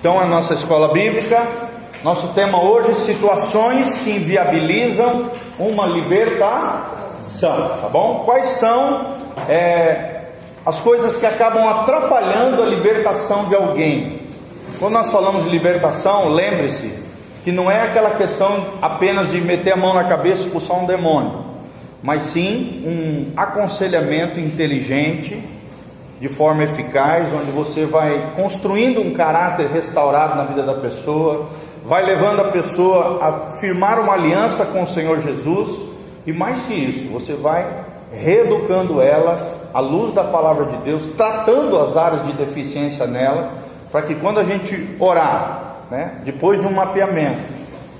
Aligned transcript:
Então, 0.00 0.20
a 0.20 0.26
nossa 0.26 0.54
escola 0.54 0.92
bíblica, 0.92 1.44
nosso 2.04 2.28
tema 2.28 2.62
hoje: 2.62 2.94
situações 3.00 3.98
que 3.98 4.10
inviabilizam 4.10 5.28
uma 5.58 5.86
libertação, 5.86 7.78
tá 7.80 7.88
bom? 7.90 8.22
Quais 8.24 8.46
são 8.46 9.14
é, 9.48 10.26
as 10.64 10.78
coisas 10.80 11.16
que 11.16 11.26
acabam 11.26 11.68
atrapalhando 11.68 12.62
a 12.62 12.66
libertação 12.66 13.46
de 13.46 13.56
alguém? 13.56 14.20
Quando 14.78 14.92
nós 14.92 15.10
falamos 15.10 15.42
de 15.42 15.50
libertação, 15.50 16.28
lembre-se 16.28 16.92
que 17.42 17.50
não 17.50 17.68
é 17.68 17.82
aquela 17.82 18.10
questão 18.10 18.66
apenas 18.80 19.32
de 19.32 19.40
meter 19.40 19.72
a 19.72 19.76
mão 19.76 19.94
na 19.94 20.04
cabeça 20.04 20.42
e 20.42 20.44
expulsar 20.44 20.78
um 20.78 20.86
demônio, 20.86 21.44
mas 22.00 22.22
sim 22.22 22.84
um 22.86 23.32
aconselhamento 23.36 24.38
inteligente 24.38 25.42
de 26.20 26.28
forma 26.28 26.64
eficaz, 26.64 27.32
onde 27.32 27.50
você 27.50 27.86
vai 27.86 28.32
construindo 28.34 29.00
um 29.00 29.12
caráter 29.14 29.68
restaurado 29.68 30.36
na 30.36 30.44
vida 30.44 30.62
da 30.62 30.74
pessoa, 30.74 31.46
vai 31.84 32.04
levando 32.04 32.40
a 32.40 32.44
pessoa 32.44 33.18
a 33.22 33.32
firmar 33.58 34.00
uma 34.00 34.14
aliança 34.14 34.64
com 34.66 34.82
o 34.82 34.86
Senhor 34.86 35.20
Jesus, 35.20 35.78
e 36.26 36.32
mais 36.32 36.62
que 36.64 36.74
isso, 36.74 37.08
você 37.12 37.34
vai 37.34 37.66
reeducando 38.12 39.00
ela 39.00 39.36
à 39.72 39.80
luz 39.80 40.12
da 40.12 40.24
palavra 40.24 40.66
de 40.66 40.76
Deus, 40.78 41.06
tratando 41.16 41.78
as 41.78 41.96
áreas 41.96 42.24
de 42.26 42.32
deficiência 42.32 43.06
nela, 43.06 43.50
para 43.92 44.02
que 44.02 44.14
quando 44.14 44.40
a 44.40 44.44
gente 44.44 44.96
orar, 44.98 45.76
né, 45.90 46.20
depois 46.24 46.60
de 46.60 46.66
um 46.66 46.72
mapeamento, 46.72 47.40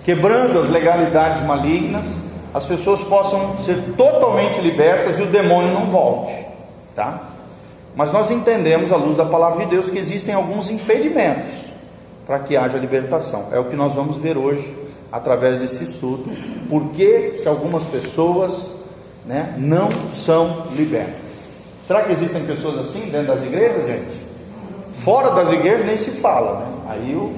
quebrando 0.05 0.61
as 0.61 0.71
legalidades 0.71 1.45
malignas, 1.47 2.05
as 2.53 2.65
pessoas 2.65 3.01
possam 3.03 3.59
ser 3.59 3.95
totalmente 3.97 4.61
libertas 4.61 5.19
e 5.19 5.23
o 5.23 5.27
demônio 5.27 5.73
não 5.73 5.87
volte, 5.87 6.33
tá? 6.95 7.28
Mas 7.99 8.13
nós 8.13 8.31
entendemos, 8.31 8.93
à 8.93 8.97
luz 8.97 9.17
da 9.17 9.25
palavra 9.25 9.65
de 9.65 9.73
Deus, 9.73 9.91
que 9.91 9.99
existem 9.99 10.33
alguns 10.33 10.71
impedimentos 10.71 11.65
para 12.25 12.39
que 12.39 12.57
haja 12.57 12.79
libertação. 12.79 13.49
É 13.51 13.59
o 13.59 13.65
que 13.65 13.75
nós 13.75 13.93
vamos 13.93 14.19
ver 14.19 14.39
hoje 14.39 14.73
através 15.11 15.59
desse 15.59 15.83
estudo. 15.83 16.31
Por 16.69 16.91
que, 16.91 17.31
que 17.31 17.49
algumas 17.49 17.83
pessoas 17.87 18.73
né, 19.27 19.53
não 19.59 19.89
são 20.15 20.69
libertas? 20.77 21.17
Será 21.89 22.03
que 22.03 22.13
existem 22.13 22.45
pessoas 22.45 22.87
assim 22.87 23.01
dentro 23.11 23.35
das 23.35 23.43
igrejas, 23.43 23.87
gente? 23.87 25.03
Fora 25.03 25.33
das 25.33 25.53
igrejas 25.53 25.85
nem 25.85 25.99
se 25.99 26.13
fala, 26.13 26.61
né? 26.61 26.67
Aí 26.91 27.17
o 27.17 27.35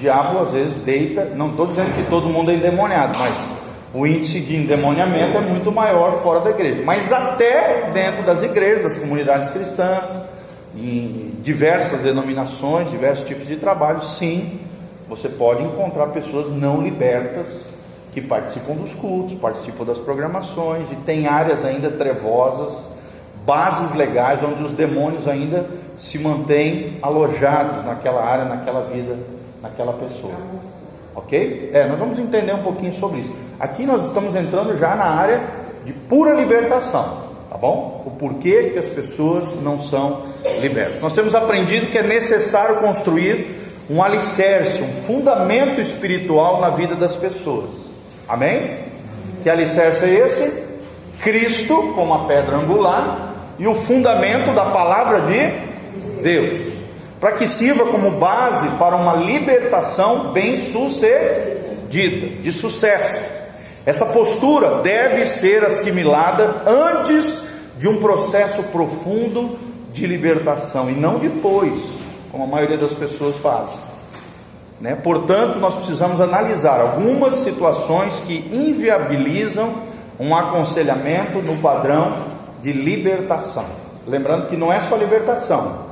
diabo 0.00 0.40
às 0.40 0.50
vezes 0.50 0.74
deita. 0.82 1.26
Não 1.36 1.50
estou 1.50 1.68
dizendo 1.68 1.94
que 1.94 2.10
todo 2.10 2.28
mundo 2.28 2.50
é 2.50 2.54
endemoniado, 2.54 3.16
mas 3.16 3.32
o 3.94 4.04
índice 4.04 4.40
de 4.40 4.56
endemoniamento 4.56 5.38
é 5.38 5.40
muito 5.40 5.70
maior 5.70 6.20
fora 6.20 6.40
da 6.40 6.50
igreja, 6.50 6.82
mas 6.84 7.12
até 7.12 7.90
dentro 7.92 8.24
das 8.24 8.42
igrejas, 8.42 8.82
das 8.82 8.96
comunidades 8.96 9.50
cristãs, 9.50 10.02
em 10.76 11.34
diversas 11.40 12.00
denominações, 12.00 12.90
diversos 12.90 13.24
tipos 13.24 13.46
de 13.46 13.56
trabalho, 13.56 14.02
sim, 14.02 14.58
você 15.08 15.28
pode 15.28 15.62
encontrar 15.62 16.08
pessoas 16.08 16.50
não 16.50 16.82
libertas 16.82 17.46
que 18.12 18.20
participam 18.20 18.74
dos 18.74 18.92
cultos, 18.94 19.34
participam 19.34 19.84
das 19.84 19.98
programações 19.98 20.90
e 20.90 20.96
tem 20.96 21.28
áreas 21.28 21.64
ainda 21.64 21.88
trevosas, 21.90 22.88
bases 23.46 23.94
legais 23.94 24.42
onde 24.42 24.64
os 24.64 24.72
demônios 24.72 25.28
ainda 25.28 25.66
se 25.96 26.18
mantêm 26.18 26.98
alojados 27.00 27.84
naquela 27.84 28.24
área, 28.24 28.44
naquela 28.44 28.88
vida, 28.88 29.16
naquela 29.62 29.92
pessoa. 29.92 30.34
Ok? 31.14 31.70
É, 31.72 31.86
nós 31.86 31.98
vamos 31.98 32.18
entender 32.18 32.52
um 32.52 32.62
pouquinho 32.62 32.92
sobre 32.94 33.20
isso. 33.20 33.32
Aqui 33.58 33.86
nós 33.86 34.04
estamos 34.06 34.34
entrando 34.34 34.76
já 34.76 34.96
na 34.96 35.04
área 35.04 35.40
de 35.84 35.92
pura 35.92 36.34
libertação, 36.34 37.18
tá 37.48 37.56
bom? 37.56 38.02
O 38.06 38.10
porquê 38.10 38.70
que 38.72 38.78
as 38.78 38.86
pessoas 38.86 39.54
não 39.62 39.80
são 39.80 40.22
libertas. 40.60 41.00
Nós 41.00 41.14
temos 41.14 41.34
aprendido 41.34 41.86
que 41.86 41.98
é 41.98 42.02
necessário 42.02 42.76
construir 42.76 43.62
um 43.88 44.02
alicerce, 44.02 44.82
um 44.82 44.92
fundamento 45.06 45.80
espiritual 45.80 46.60
na 46.60 46.70
vida 46.70 46.94
das 46.94 47.14
pessoas. 47.14 47.70
Amém? 48.28 48.78
Que 49.42 49.50
alicerce 49.50 50.04
é 50.04 50.26
esse? 50.26 50.64
Cristo 51.22 51.92
como 51.94 52.14
a 52.14 52.24
pedra 52.24 52.56
angular 52.56 53.34
e 53.58 53.66
o 53.66 53.74
fundamento 53.74 54.52
da 54.54 54.66
palavra 54.66 55.20
de 55.20 56.22
Deus 56.22 56.73
para 57.24 57.38
que 57.38 57.48
sirva 57.48 57.86
como 57.86 58.10
base 58.10 58.68
para 58.76 58.94
uma 58.96 59.14
libertação 59.14 60.30
bem 60.32 60.66
sucedida, 60.66 62.42
de 62.42 62.52
sucesso. 62.52 63.18
Essa 63.86 64.04
postura 64.04 64.82
deve 64.82 65.24
ser 65.28 65.64
assimilada 65.64 66.64
antes 66.66 67.38
de 67.78 67.88
um 67.88 67.96
processo 67.96 68.64
profundo 68.64 69.58
de 69.90 70.06
libertação 70.06 70.90
e 70.90 70.92
não 70.92 71.18
depois, 71.18 71.72
como 72.30 72.44
a 72.44 72.46
maioria 72.46 72.76
das 72.76 72.92
pessoas 72.92 73.34
faz. 73.36 73.70
Né? 74.78 74.94
Portanto, 74.94 75.58
nós 75.58 75.76
precisamos 75.76 76.20
analisar 76.20 76.78
algumas 76.78 77.36
situações 77.36 78.20
que 78.26 78.50
inviabilizam 78.52 79.76
um 80.20 80.36
aconselhamento 80.36 81.38
no 81.38 81.56
padrão 81.62 82.18
de 82.60 82.70
libertação. 82.70 83.64
Lembrando 84.06 84.48
que 84.48 84.58
não 84.58 84.70
é 84.70 84.78
só 84.80 84.94
libertação, 84.94 85.83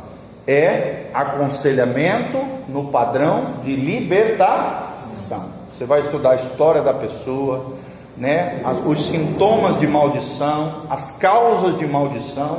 é 0.47 1.07
aconselhamento 1.15 2.39
no 2.69 2.85
padrão 2.85 3.55
de 3.63 3.75
libertação. 3.77 5.45
Você 5.73 5.85
vai 5.85 6.01
estudar 6.01 6.33
a 6.33 6.37
história 6.37 6.83
da 6.83 6.95
pessoa, 6.95 7.73
né, 8.17 8.63
os 8.85 9.07
sintomas 9.07 9.81
de 9.81 9.87
maldição, 9.87 10.83
as 10.91 11.13
causas 11.13 11.79
de 11.79 11.87
maldição, 11.87 12.59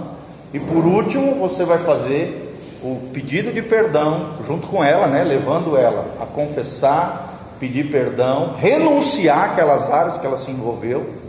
e 0.54 0.60
por 0.60 0.86
último 0.86 1.36
você 1.36 1.64
vai 1.64 1.80
fazer 1.80 2.54
o 2.82 3.00
pedido 3.14 3.52
de 3.52 3.62
perdão 3.62 4.34
junto 4.46 4.68
com 4.68 4.84
ela, 4.84 5.08
né, 5.08 5.24
levando 5.24 5.78
ela 5.78 6.08
a 6.20 6.26
confessar, 6.26 7.34
pedir 7.60 7.92
perdão, 7.92 8.56
renunciar 8.58 9.52
aquelas 9.52 9.90
áreas 9.90 10.18
que 10.18 10.26
ela 10.26 10.38
se 10.38 10.52
envolveu 10.52 11.23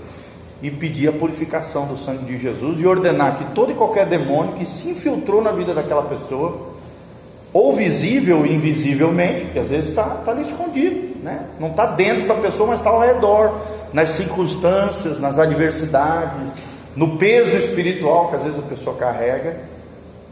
e 0.65 0.71
pedir 0.71 1.09
a 1.09 1.13
purificação 1.13 1.85
do 1.85 1.95
sangue 1.95 2.25
de 2.25 2.39
Jesus 2.39 2.81
e 2.81 2.87
ordenar 2.87 3.37
que 3.37 3.45
todo 3.55 3.71
e 3.71 3.75
qualquer 3.75 4.07
demônio 4.07 4.55
que 4.55 4.65
se 4.65 4.89
infiltrou 4.89 5.43
na 5.43 5.53
vida 5.53 5.75
daquela 5.75 6.05
pessoa, 6.05 6.71
ou 7.53 7.77
visível 7.77 8.39
ou 8.39 8.47
invisivelmente, 8.47 9.51
que 9.53 9.59
às 9.59 9.69
vezes 9.69 9.91
está 9.91 10.05
tá 10.05 10.31
ali 10.31 10.49
escondido, 10.49 11.23
né? 11.23 11.49
não 11.61 11.69
está 11.69 11.85
dentro 11.85 12.27
da 12.27 12.37
pessoa, 12.37 12.71
mas 12.71 12.79
está 12.79 12.89
ao 12.89 13.01
redor, 13.01 13.61
nas 13.93 14.09
circunstâncias, 14.13 15.21
nas 15.21 15.39
adversidades, 15.39 16.51
no 16.97 17.19
peso 17.19 17.59
espiritual 17.59 18.31
que 18.31 18.37
às 18.37 18.45
vezes 18.45 18.59
a 18.59 18.63
pessoa 18.63 18.97
carrega, 18.97 19.61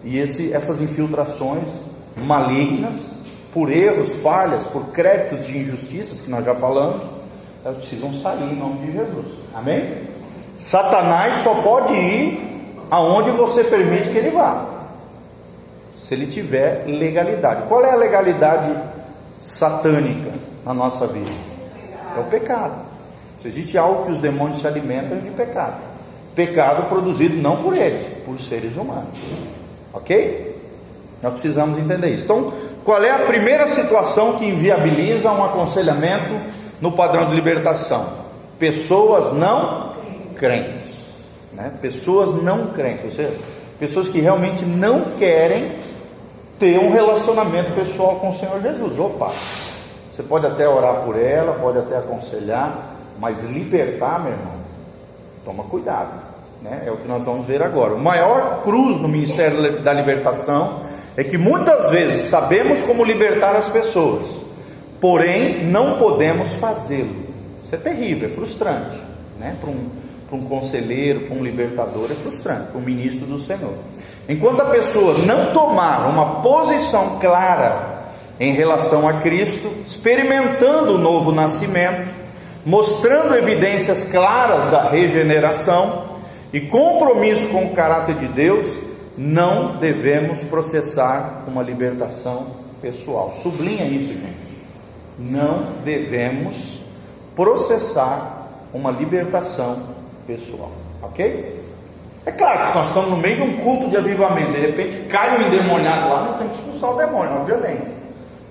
e 0.02 0.18
esse, 0.18 0.50
essas 0.50 0.80
infiltrações 0.80 1.68
malignas, 2.16 2.94
por 3.52 3.70
erros, 3.70 4.10
falhas, 4.22 4.64
por 4.64 4.86
créditos 4.92 5.46
de 5.46 5.58
injustiças 5.58 6.22
que 6.22 6.30
nós 6.30 6.42
já 6.42 6.54
falamos, 6.54 7.02
elas 7.62 7.76
precisam 7.76 8.14
sair 8.14 8.44
em 8.44 8.56
nome 8.56 8.86
de 8.86 8.92
Jesus. 8.92 9.26
Amém? 9.54 10.10
Satanás 10.62 11.42
só 11.42 11.56
pode 11.56 11.92
ir 11.92 12.78
aonde 12.88 13.30
você 13.32 13.64
permite 13.64 14.10
que 14.10 14.18
ele 14.18 14.30
vá. 14.30 14.64
Se 15.98 16.14
ele 16.14 16.28
tiver 16.28 16.84
legalidade. 16.86 17.62
Qual 17.66 17.84
é 17.84 17.90
a 17.90 17.96
legalidade 17.96 18.72
satânica 19.40 20.30
na 20.64 20.72
nossa 20.72 21.08
vida? 21.08 21.32
É 22.16 22.20
o 22.20 22.24
pecado. 22.24 22.76
Se 23.40 23.48
existe 23.48 23.76
algo 23.76 24.06
que 24.06 24.12
os 24.12 24.18
demônios 24.18 24.60
se 24.60 24.66
alimentam 24.68 25.18
é 25.18 25.20
de 25.20 25.30
pecado. 25.30 25.80
Pecado 26.32 26.88
produzido 26.88 27.36
não 27.42 27.56
por 27.56 27.76
eles, 27.76 28.06
por 28.24 28.38
seres 28.38 28.76
humanos. 28.76 29.18
Ok? 29.92 30.60
Nós 31.20 31.32
precisamos 31.32 31.76
entender 31.76 32.10
isso. 32.10 32.24
Então, 32.24 32.52
qual 32.84 33.02
é 33.02 33.10
a 33.10 33.26
primeira 33.26 33.66
situação 33.66 34.34
que 34.34 34.46
inviabiliza 34.46 35.28
um 35.32 35.42
aconselhamento 35.42 36.40
no 36.80 36.92
padrão 36.92 37.24
de 37.24 37.34
libertação? 37.34 38.06
Pessoas 38.60 39.36
não 39.36 39.91
crentes, 40.42 40.90
né? 41.52 41.70
pessoas 41.80 42.42
não 42.42 42.66
crentes, 42.72 43.04
ou 43.04 43.10
seja, 43.12 43.36
pessoas 43.78 44.08
que 44.08 44.18
realmente 44.18 44.64
não 44.64 45.12
querem 45.16 45.70
ter 46.58 46.80
um 46.80 46.90
relacionamento 46.90 47.70
pessoal 47.76 48.16
com 48.16 48.30
o 48.30 48.34
Senhor 48.34 48.60
Jesus. 48.60 48.98
Opa, 48.98 49.30
você 50.10 50.20
pode 50.24 50.44
até 50.44 50.68
orar 50.68 51.04
por 51.04 51.16
ela, 51.16 51.52
pode 51.52 51.78
até 51.78 51.96
aconselhar, 51.96 52.96
mas 53.20 53.40
libertar, 53.44 54.18
meu 54.18 54.32
irmão, 54.32 54.54
toma 55.44 55.62
cuidado, 55.62 56.10
né? 56.60 56.82
É 56.86 56.90
o 56.90 56.96
que 56.96 57.06
nós 57.06 57.24
vamos 57.24 57.46
ver 57.46 57.62
agora. 57.62 57.94
O 57.94 58.00
maior 58.00 58.62
cruz 58.64 59.00
no 59.00 59.06
ministério 59.06 59.78
da 59.80 59.92
libertação 59.92 60.80
é 61.16 61.22
que 61.22 61.38
muitas 61.38 61.88
vezes 61.88 62.30
sabemos 62.30 62.80
como 62.82 63.04
libertar 63.04 63.54
as 63.54 63.68
pessoas, 63.68 64.24
porém 65.00 65.66
não 65.66 65.98
podemos 65.98 66.50
fazê-lo. 66.54 67.30
Isso 67.64 67.76
é 67.76 67.78
terrível, 67.78 68.28
é 68.28 68.32
frustrante, 68.32 69.00
né? 69.38 69.56
Para 69.60 69.70
um 69.70 70.01
para 70.32 70.40
um 70.40 70.44
conselheiro, 70.44 71.20
para 71.26 71.36
um 71.36 71.44
libertador, 71.44 72.10
é 72.10 72.14
frustrante, 72.14 72.68
para 72.68 72.80
um 72.80 72.82
ministro 72.82 73.26
do 73.26 73.38
Senhor. 73.38 73.74
Enquanto 74.26 74.62
a 74.62 74.70
pessoa 74.70 75.18
não 75.18 75.52
tomar 75.52 76.08
uma 76.08 76.40
posição 76.40 77.18
clara 77.20 78.04
em 78.40 78.54
relação 78.54 79.06
a 79.06 79.20
Cristo, 79.20 79.70
experimentando 79.84 80.94
o 80.94 80.98
novo 80.98 81.32
nascimento, 81.32 82.08
mostrando 82.64 83.34
evidências 83.34 84.04
claras 84.04 84.70
da 84.70 84.88
regeneração 84.88 86.12
e 86.50 86.62
compromisso 86.62 87.48
com 87.48 87.66
o 87.66 87.74
caráter 87.74 88.14
de 88.14 88.28
Deus, 88.28 88.74
não 89.18 89.76
devemos 89.76 90.42
processar 90.44 91.44
uma 91.46 91.62
libertação 91.62 92.46
pessoal. 92.80 93.34
Sublinha 93.42 93.84
isso, 93.84 94.14
gente. 94.14 94.32
Não 95.18 95.66
devemos 95.84 96.80
processar 97.36 98.48
uma 98.72 98.90
libertação 98.90 100.00
pessoal, 100.26 100.72
ok? 101.02 101.62
É 102.24 102.30
claro 102.30 102.70
que 102.70 102.78
nós 102.78 102.88
estamos 102.88 103.10
no 103.10 103.16
meio 103.16 103.36
de 103.36 103.42
um 103.42 103.56
culto 103.58 103.88
de 103.88 103.96
avivamento, 103.96 104.52
de 104.52 104.60
repente 104.60 105.06
cai 105.08 105.36
um 105.36 105.46
endemoniado 105.46 106.08
lá, 106.08 106.22
nós 106.22 106.36
temos 106.38 106.52
que 106.52 106.58
expulsar 106.58 106.90
o 106.92 106.96
demônio, 106.96 107.40
obviamente. 107.40 108.02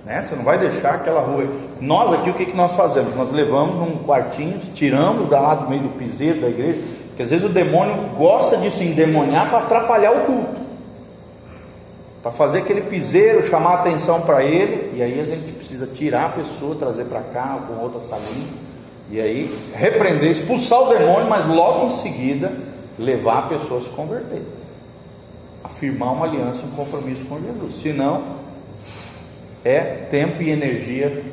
Né? 0.05 0.25
Você 0.27 0.35
não 0.35 0.43
vai 0.43 0.57
deixar 0.57 0.95
aquela 0.95 1.21
rua. 1.21 1.47
Nós 1.79 2.13
aqui, 2.13 2.29
o 2.29 2.33
que, 2.33 2.47
que 2.47 2.57
nós 2.57 2.73
fazemos? 2.73 3.15
Nós 3.15 3.31
levamos 3.31 3.75
num 3.75 4.03
quartinho, 4.03 4.59
tiramos 4.73 5.29
da 5.29 5.39
lá 5.39 5.55
do 5.55 5.69
meio 5.69 5.83
do 5.83 5.89
piseiro 5.89 6.41
da 6.41 6.49
igreja, 6.49 6.79
porque 7.07 7.23
às 7.23 7.29
vezes 7.29 7.45
o 7.45 7.49
demônio 7.49 7.95
gosta 8.17 8.57
de 8.57 8.71
se 8.71 8.83
endemoniar 8.83 9.49
para 9.49 9.59
atrapalhar 9.59 10.11
o 10.11 10.25
culto. 10.25 10.61
Para 12.21 12.31
fazer 12.31 12.59
aquele 12.59 12.81
piseiro, 12.81 13.47
chamar 13.47 13.75
atenção 13.75 14.21
para 14.21 14.43
ele, 14.43 14.91
e 14.95 15.01
aí 15.01 15.19
a 15.19 15.25
gente 15.25 15.51
precisa 15.53 15.87
tirar 15.87 16.25
a 16.25 16.29
pessoa, 16.29 16.75
trazer 16.75 17.05
para 17.05 17.21
cá, 17.21 17.57
com 17.67 17.81
outra 17.81 18.01
salinha, 18.01 18.47
e 19.11 19.19
aí 19.19 19.53
repreender, 19.75 20.31
expulsar 20.31 20.81
o 20.83 20.89
demônio, 20.89 21.29
mas 21.29 21.45
logo 21.47 21.87
em 21.87 21.97
seguida 21.97 22.51
levar 22.97 23.39
a 23.39 23.41
pessoa 23.43 23.81
a 23.81 23.83
se 23.83 23.89
converter, 23.89 24.41
afirmar 25.63 26.13
uma 26.13 26.25
aliança, 26.25 26.59
um 26.65 26.71
compromisso 26.71 27.25
com 27.25 27.39
Jesus. 27.41 27.81
Senão, 27.81 28.23
é 29.65 29.79
tempo 30.09 30.41
e 30.41 30.49
energia 30.49 31.23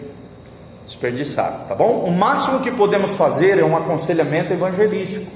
desperdiçado, 0.87 1.69
tá 1.69 1.75
bom? 1.75 2.01
O 2.01 2.11
máximo 2.11 2.61
que 2.61 2.71
podemos 2.71 3.15
fazer 3.15 3.59
é 3.59 3.65
um 3.65 3.77
aconselhamento 3.77 4.53
evangelístico. 4.53 5.31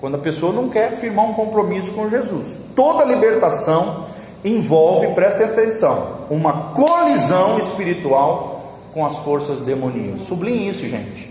Quando 0.00 0.14
a 0.14 0.18
pessoa 0.18 0.52
não 0.52 0.68
quer 0.68 0.92
firmar 0.98 1.24
um 1.24 1.34
compromisso 1.34 1.90
com 1.90 2.08
Jesus. 2.08 2.56
Toda 2.76 3.04
libertação 3.04 4.06
envolve, 4.44 5.08
prestem 5.08 5.46
atenção, 5.46 6.26
uma 6.30 6.70
colisão 6.72 7.58
espiritual 7.58 8.78
com 8.94 9.04
as 9.04 9.16
forças 9.18 9.60
demoníacas. 9.62 10.20
Sublinhe 10.22 10.68
isso, 10.68 10.86
gente. 10.86 11.27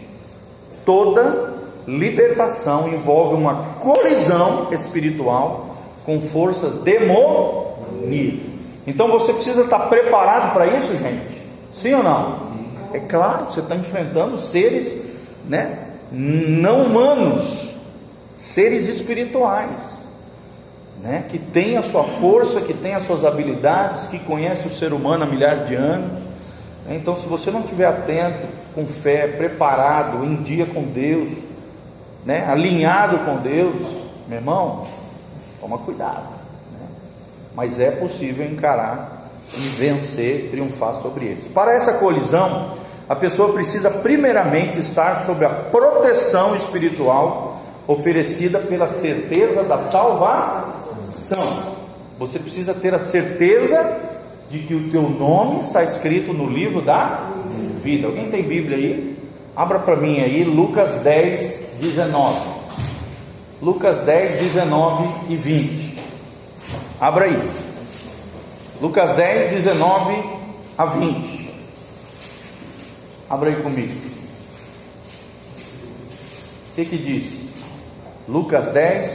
Toda 0.88 1.54
libertação 1.86 2.88
envolve 2.88 3.36
uma 3.36 3.56
colisão 3.82 4.70
espiritual 4.72 5.76
com 6.06 6.22
forças 6.30 6.76
demoníacas. 6.76 8.40
Então 8.88 9.10
você 9.10 9.34
precisa 9.34 9.64
estar 9.64 9.80
preparado 9.90 10.54
para 10.54 10.66
isso, 10.68 10.98
gente? 10.98 11.42
Sim 11.74 11.96
ou 11.96 12.04
não? 12.04 12.48
É 12.94 13.02
claro, 13.02 13.52
você 13.52 13.60
está 13.60 13.76
enfrentando 13.76 14.38
seres 14.38 14.94
né, 15.46 15.78
não 16.10 16.84
humanos, 16.84 17.76
seres 18.34 18.88
espirituais 18.88 19.98
né, 21.04 21.26
que 21.28 21.38
tem 21.38 21.76
a 21.76 21.84
sua 21.84 22.06
força, 22.06 22.62
que 22.62 22.74
tem 22.74 22.96
as 22.96 23.06
suas 23.06 23.26
habilidades, 23.26 24.08
que 24.08 24.20
conhece 24.20 24.66
o 24.66 24.72
ser 24.72 24.94
humano 24.94 25.26
há 25.26 25.28
milhares 25.28 25.68
de 25.68 25.76
anos. 25.76 26.27
Né? 26.88 26.96
Então, 26.96 27.16
se 27.16 27.28
você 27.28 27.52
não 27.52 27.62
estiver 27.62 27.86
atento, 27.86 28.48
com 28.74 28.88
fé, 28.88 29.28
preparado, 29.28 30.24
em 30.24 30.36
dia 30.38 30.66
com 30.66 30.84
Deus, 30.84 31.32
né, 32.26 32.46
alinhado 32.48 33.20
com 33.20 33.38
Deus, 33.38 33.82
meu 34.28 34.38
irmão, 34.38 34.86
toma 35.60 35.78
cuidado. 35.80 36.30
Né? 36.72 36.88
Mas 37.56 37.80
é 37.80 37.92
possível 37.92 38.46
encarar 38.46 39.30
e 39.54 39.68
vencer, 39.70 40.50
triunfar 40.50 40.94
sobre 40.96 41.26
eles. 41.26 41.48
Para 41.48 41.74
essa 41.74 41.94
colisão, 41.94 42.74
a 43.08 43.16
pessoa 43.16 43.54
precisa 43.54 43.90
primeiramente 43.90 44.80
estar 44.80 45.26
sob 45.26 45.44
a 45.46 45.50
proteção 45.50 46.56
espiritual 46.56 47.62
oferecida 47.88 48.60
pela 48.60 48.90
certeza 48.90 49.64
da 49.64 49.84
salvação 49.84 50.88
salvação, 51.28 51.76
você 52.18 52.40
precisa 52.40 52.74
ter 52.74 52.94
a 52.94 53.00
certeza 53.00 54.07
de 54.50 54.60
que 54.60 54.74
o 54.74 54.90
teu 54.90 55.10
nome 55.10 55.62
está 55.62 55.84
escrito 55.84 56.34
no 56.34 56.48
livro 56.50 56.82
da 56.82 57.32
vida. 57.84 58.08
Alguém 58.08 58.30
tem 58.30 58.44
Bíblia 58.44 58.78
aí? 58.78 59.18
Abra 59.56 59.80
para 59.80 59.96
mim 59.96 60.20
aí, 60.20 60.44
Lucas 60.44 61.00
10, 61.00 61.80
19. 61.82 62.40
Lucas 63.62 64.00
10, 64.02 64.40
19 64.40 65.34
e 65.34 65.36
20. 65.36 65.98
Abra 67.00 67.26
aí. 67.26 67.52
Lucas 68.80 69.14
10, 69.14 69.64
19 69.64 70.24
a 70.78 70.86
20. 70.86 71.50
Abra 73.30 73.50
aí 73.50 73.56
comigo. 73.56 73.94
O 76.72 76.76
que, 76.76 76.86
que 76.86 76.98
diz? 76.98 77.34
Lucas 78.28 78.68
10, 78.68 79.12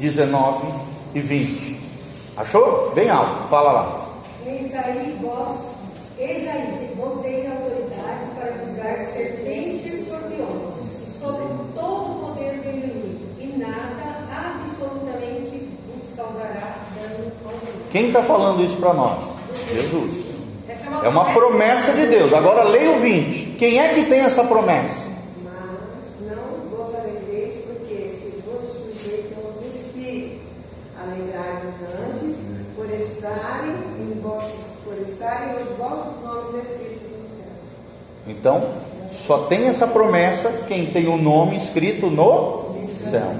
19 0.00 0.66
e 1.14 1.20
20. 1.20 1.80
Achou? 2.36 2.92
Bem 2.94 3.10
alto, 3.10 3.48
fala 3.48 3.72
lá. 3.72 4.05
Eis 4.48 4.72
aí 4.76 5.18
vós, 5.20 5.58
eis 6.16 6.48
aí, 6.48 6.92
vos 6.96 7.20
dei 7.20 7.48
autoridade 7.48 8.26
para 8.36 8.52
pisar 8.52 9.04
serpentes 9.12 9.84
e 9.84 10.02
escorpiões, 10.02 11.18
sobre 11.20 11.46
todo 11.74 12.12
o 12.12 12.26
poder 12.28 12.52
do 12.60 12.70
inimigo, 12.70 13.26
e 13.40 13.58
nada 13.58 14.24
absolutamente 14.30 15.68
vos 15.88 16.16
causará 16.16 16.76
dano 16.94 17.32
algum. 17.44 17.90
Quem 17.90 18.06
está 18.06 18.22
falando 18.22 18.62
isso 18.62 18.76
para 18.76 18.94
nós? 18.94 19.18
Jesus. 19.72 20.26
É 21.02 21.08
uma 21.08 21.24
promessa 21.32 21.92
de 21.92 22.06
Deus. 22.06 22.32
Agora 22.32 22.62
leia 22.62 22.92
o 22.92 23.00
20. 23.00 23.56
Quem 23.58 23.80
é 23.80 23.94
que 23.94 24.04
tem 24.04 24.20
essa 24.20 24.44
promessa? 24.44 25.06
Então, 38.26 38.62
só 39.12 39.38
tem 39.38 39.68
essa 39.68 39.86
promessa 39.86 40.50
quem 40.66 40.86
tem 40.86 41.06
o 41.08 41.16
nome 41.16 41.56
escrito 41.56 42.06
no 42.08 42.74
céu. 43.10 43.32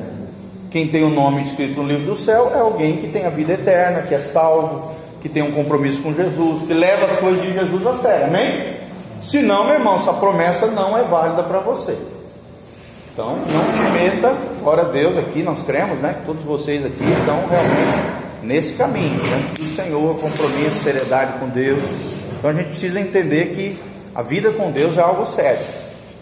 Quem 0.71 0.89
tem 0.89 1.05
o 1.05 1.09
nome 1.09 1.43
escrito 1.43 1.83
no 1.83 1.89
livro 1.89 2.07
do 2.07 2.17
céu 2.17 2.53
é 2.55 2.59
alguém 2.59 2.99
que 2.99 3.09
tem 3.09 3.25
a 3.25 3.31
vida 3.31 3.55
eterna, 3.55 4.03
que 4.03 4.15
é 4.15 4.19
salvo, 4.19 4.91
que 5.23 5.29
tem 5.29 5.43
um 5.43 5.53
compromisso 5.53 6.03
com 6.03 6.15
Jesus, 6.15 6.67
que 6.67 6.75
leva 6.75 7.07
as 7.07 7.19
coisas 7.19 7.43
de 7.43 7.53
Jesus 7.53 7.87
a 7.87 7.97
sério, 7.97 8.27
amém? 8.27 8.77
Se 9.23 9.43
não, 9.43 9.65
meu 9.65 9.75
irmão, 9.75 9.97
essa 9.97 10.13
promessa 10.13 10.67
não 10.67 10.97
é 10.97 11.03
válida 11.03 11.43
para 11.43 11.61
você. 11.61 11.97
Então, 13.13 13.31
não 13.31 13.65
te 13.73 13.91
meta, 13.93 14.37
ora 14.65 14.85
Deus, 14.85 15.17
aqui 15.17 15.43
nós 15.43 15.63
cremos, 15.63 15.99
né? 16.01 16.17
Todos 16.27 16.43
vocês 16.45 16.85
aqui 16.85 17.03
estão 17.03 17.47
realmente 17.49 18.26
nesse 18.47 18.75
caminho, 18.75 19.19
diante 19.21 19.61
do 19.61 19.75
Senhor, 19.75 20.17
compromisso, 20.19 20.83
seriedade 20.83 21.39
com 21.39 21.49
Deus. 21.49 21.83
Então 22.39 22.51
a 22.51 22.53
gente 22.53 22.69
precisa 22.71 23.01
entender 23.01 23.55
que 23.55 23.79
a 24.15 24.23
vida 24.23 24.53
com 24.53 24.71
Deus 24.71 24.97
é 24.97 25.01
algo 25.01 25.27
sério. 25.27 25.67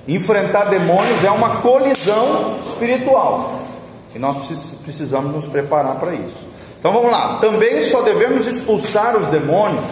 Enfrentar 0.09 0.65
demônios 0.65 1.23
é 1.23 1.31
uma 1.31 1.57
colisão 1.57 2.57
espiritual. 2.67 3.61
E 4.15 4.19
nós 4.19 4.37
precisamos 4.83 5.35
nos 5.35 5.45
preparar 5.45 5.97
para 5.97 6.15
isso. 6.15 6.47
Então 6.79 6.93
vamos 6.93 7.11
lá. 7.11 7.39
Também 7.41 7.85
só 7.85 8.01
devemos 8.03 8.47
expulsar 8.47 9.17
os 9.17 9.27
demônios 9.27 9.85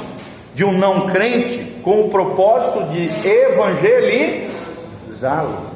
de 0.54 0.64
um 0.64 0.72
não 0.72 1.08
crente 1.08 1.58
com 1.82 2.02
o 2.02 2.10
propósito 2.10 2.84
de 2.90 3.08
evangelizá-lo. 3.28 5.72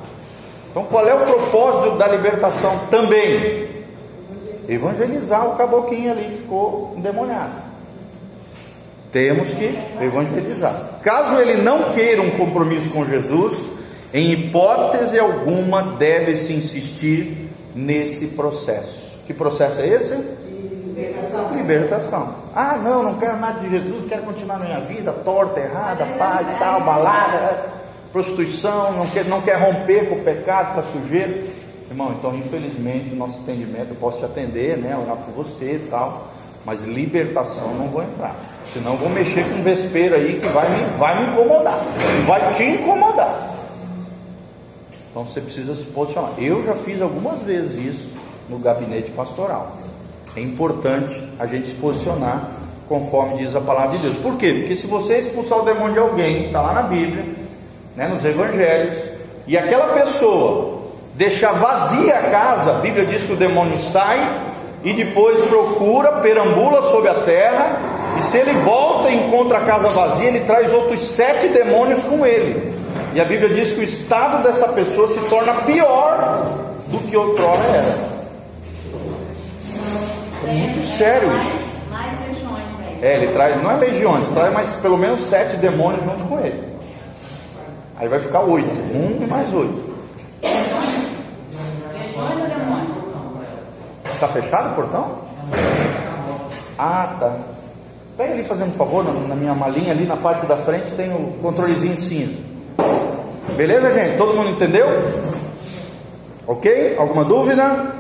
Então 0.71 0.85
qual 0.85 1.07
é 1.07 1.15
o 1.15 1.21
propósito 1.21 1.97
da 1.97 2.09
libertação 2.09 2.81
também? 2.91 3.66
Evangelizar 4.69 5.49
o 5.49 5.57
caboquinho 5.57 6.11
ali 6.11 6.31
que 6.31 6.39
ficou 6.39 6.95
endemoniado. 6.97 7.67
Temos 9.13 9.49
que 9.51 9.79
evangelizar. 10.01 11.01
Caso 11.03 11.41
ele 11.41 11.63
não 11.63 11.93
queira 11.93 12.21
um 12.21 12.33
compromisso 12.33 12.91
com 12.91 13.07
Jesus, 13.07 13.59
em 14.13 14.33
hipótese 14.33 15.19
alguma 15.19 15.83
deve-se 15.83 16.53
insistir 16.53 17.51
nesse 17.75 18.29
processo. 18.29 19.13
Que 19.27 19.33
processo 19.33 19.81
é 19.81 19.89
esse? 19.89 20.15
Libertação. 20.15 21.57
Libertação. 21.57 22.35
Ah, 22.55 22.79
não, 22.83 23.03
não 23.03 23.19
quero 23.19 23.37
nada 23.39 23.61
de 23.61 23.71
Jesus, 23.71 24.09
quero 24.09 24.23
continuar 24.23 24.59
na 24.59 24.65
minha 24.65 24.81
vida 24.81 25.13
torta, 25.13 25.61
errada, 25.61 26.07
pá 26.19 26.41
e 26.43 26.59
tal, 26.59 26.81
balada, 26.81 27.67
prostituição, 28.13 28.93
não 28.93 29.07
quer, 29.07 29.25
não 29.27 29.43
quer 29.43 29.57
romper 29.57 30.09
com 30.09 30.17
o 30.17 30.23
pecado, 30.23 30.75
com 30.75 30.81
a 30.81 30.83
sujeira. 30.85 31.45
Irmão, 31.97 32.15
então 32.19 32.37
infelizmente 32.37 33.13
o 33.13 33.17
nosso 33.17 33.41
atendimento 33.41 33.91
eu 33.91 33.97
posso 33.97 34.19
te 34.19 34.25
atender, 34.27 34.77
né? 34.77 34.97
Orar 34.97 35.17
por 35.17 35.45
você 35.45 35.77
e 35.77 35.89
tal 35.91 36.37
mas 36.67 36.83
libertação 36.83 37.73
não 37.75 37.87
vou 37.87 38.03
entrar. 38.03 38.35
Senão 38.67 38.97
vou 38.97 39.09
mexer 39.09 39.49
com 39.49 39.61
um 39.61 39.63
vespeiro 39.63 40.17
aí 40.17 40.41
que 40.41 40.49
vai 40.49 40.69
me, 40.69 40.99
vai 40.99 41.23
me 41.23 41.33
incomodar. 41.33 41.79
Vai 42.27 42.55
te 42.55 42.65
incomodar. 42.65 43.55
Então 45.09 45.25
você 45.25 45.41
precisa 45.41 45.77
se 45.77 45.87
posicionar. 45.87 46.33
Eu 46.39 46.65
já 46.65 46.75
fiz 46.75 47.01
algumas 47.01 47.41
vezes 47.43 47.95
isso 47.95 48.11
no 48.49 48.59
gabinete 48.59 49.13
pastoral. 49.13 49.77
É 50.35 50.41
importante 50.41 51.23
a 51.39 51.47
gente 51.47 51.69
se 51.69 51.75
posicionar 51.77 52.51
conforme 52.89 53.39
diz 53.39 53.55
a 53.55 53.61
palavra 53.61 53.97
de 53.97 54.03
Deus. 54.03 54.17
Por 54.17 54.37
quê? 54.37 54.53
Porque 54.53 54.77
se 54.77 54.89
você 54.89 55.19
expulsar 55.19 55.61
o 55.61 55.65
demônio 55.65 55.93
de 55.93 56.01
alguém, 56.01 56.47
está 56.47 56.61
lá 56.61 56.73
na 56.73 56.83
Bíblia, 56.83 57.25
né, 57.95 58.09
nos 58.09 58.25
evangelhos, 58.25 58.99
e 59.47 59.57
aquela 59.57 59.95
pessoa 59.95 60.66
deixar 61.17 61.53
vazia 61.53 62.15
a 62.15 62.31
casa, 62.31 62.71
a 62.73 62.75
Bíblia 62.75 63.05
diz 63.07 63.25
que 63.25 63.33
o 63.33 63.37
demônio 63.37 63.79
sai 63.79 64.21
e 64.85 64.93
depois 64.93 65.45
procura, 65.47 66.13
perambula 66.21 66.83
sobre 66.91 67.09
a 67.09 67.23
terra, 67.23 67.81
E 68.19 68.23
se 68.23 68.39
ele 68.39 68.53
volta 68.61 69.11
e 69.11 69.27
encontra 69.27 69.59
a 69.59 69.61
casa 69.63 69.89
vazia, 69.89 70.29
ele 70.29 70.41
traz 70.41 70.73
outros 70.73 71.05
sete 71.05 71.49
demônios 71.49 72.03
com 72.05 72.25
ele. 72.25 72.75
E 73.13 73.21
a 73.21 73.25
Bíblia 73.25 73.49
diz 73.51 73.73
que 73.73 73.81
o 73.81 73.83
estado 73.83 74.43
dessa 74.43 74.69
pessoa 74.69 75.09
se 75.09 75.19
torna 75.29 75.53
pior 75.65 76.47
do 76.87 76.99
que 77.01 77.17
outrora 77.17 77.61
era. 77.75 78.17
É 80.49 80.53
muito 80.53 80.97
sério 80.97 81.29
isso. 81.55 81.77
É, 83.03 83.17
ele 83.17 83.27
traz, 83.33 83.63
não 83.63 83.71
é 83.71 83.77
legiões, 83.77 84.27
traz 84.31 84.53
mais 84.55 84.69
pelo 84.77 84.97
menos 84.97 85.21
sete 85.29 85.57
demônios 85.57 86.03
junto 86.03 86.25
com 86.25 86.39
ele. 86.39 86.63
Aí 87.97 88.09
vai 88.09 88.21
ficar 88.21 88.41
oito, 88.41 88.71
um 88.71 89.27
mais 89.27 89.53
oito. 89.53 89.97
Legiões 91.93 92.41
ou 92.41 92.49
demônios? 92.49 93.07
Está 94.17 94.29
fechado 94.29 94.73
o 94.73 94.75
portão? 94.75 95.19
Ah, 96.79 97.17
tá. 97.21 97.37
Pega 98.17 98.33
ali 98.33 98.45
fazendo 98.45 98.69
um 98.69 98.79
favor, 98.79 99.05
na, 99.05 99.35
minha 99.35 99.55
malinha 99.55 99.93
ali 99.93 100.07
na 100.07 100.17
parte 100.17 100.47
da 100.47 100.57
frente 100.57 100.93
tem 100.93 101.13
o 101.13 101.35
controlezinho 101.43 101.99
cinza. 101.99 102.39
Beleza, 103.59 103.93
gente? 103.93 104.17
Todo 104.17 104.33
mundo 104.33 104.49
entendeu? 104.49 104.87
Ok? 106.47 106.97
Alguma 106.97 107.25
dúvida? 107.25 107.93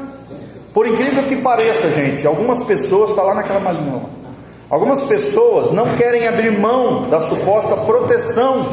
Por 0.72 0.86
incrível 0.86 1.22
que 1.24 1.36
pareça, 1.36 1.90
gente, 1.90 2.26
algumas 2.26 2.64
pessoas, 2.64 3.10
está 3.10 3.22
lá 3.22 3.34
naquela 3.34 3.60
malinha. 3.60 4.00
Algumas 4.70 5.02
pessoas 5.04 5.70
não 5.70 5.86
querem 5.96 6.26
abrir 6.26 6.58
mão 6.58 7.10
da 7.10 7.20
suposta 7.20 7.76
proteção 7.76 8.66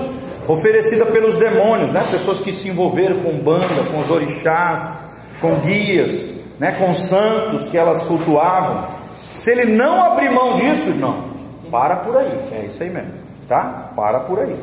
oferecida 0.48 1.06
pelos 1.08 1.36
demônios, 1.36 1.92
né? 1.92 2.02
Pessoas 2.10 2.40
que 2.40 2.54
se 2.54 2.70
envolveram 2.70 3.18
com 3.18 3.34
banda, 3.34 3.84
com 3.92 4.00
os 4.00 4.10
orixás, 4.10 4.98
com 5.42 5.56
guias, 5.56 6.34
né? 6.60 6.76
com 6.80 6.94
santos 6.94 7.68
que 7.68 7.78
elas 7.78 8.04
cultuavam. 8.04 8.88
Se 9.32 9.52
ele 9.52 9.66
não 9.66 10.04
abrir 10.04 10.32
mão 10.32 10.58
disso, 10.58 10.90
irmão, 10.90 11.26
para 11.70 11.98
por 11.98 12.18
aí. 12.18 12.32
É 12.52 12.66
isso 12.68 12.82
aí 12.82 12.90
mesmo, 12.90 13.12
tá? 13.48 13.92
Para 13.96 14.22
por 14.22 14.40
aí. 14.40 14.56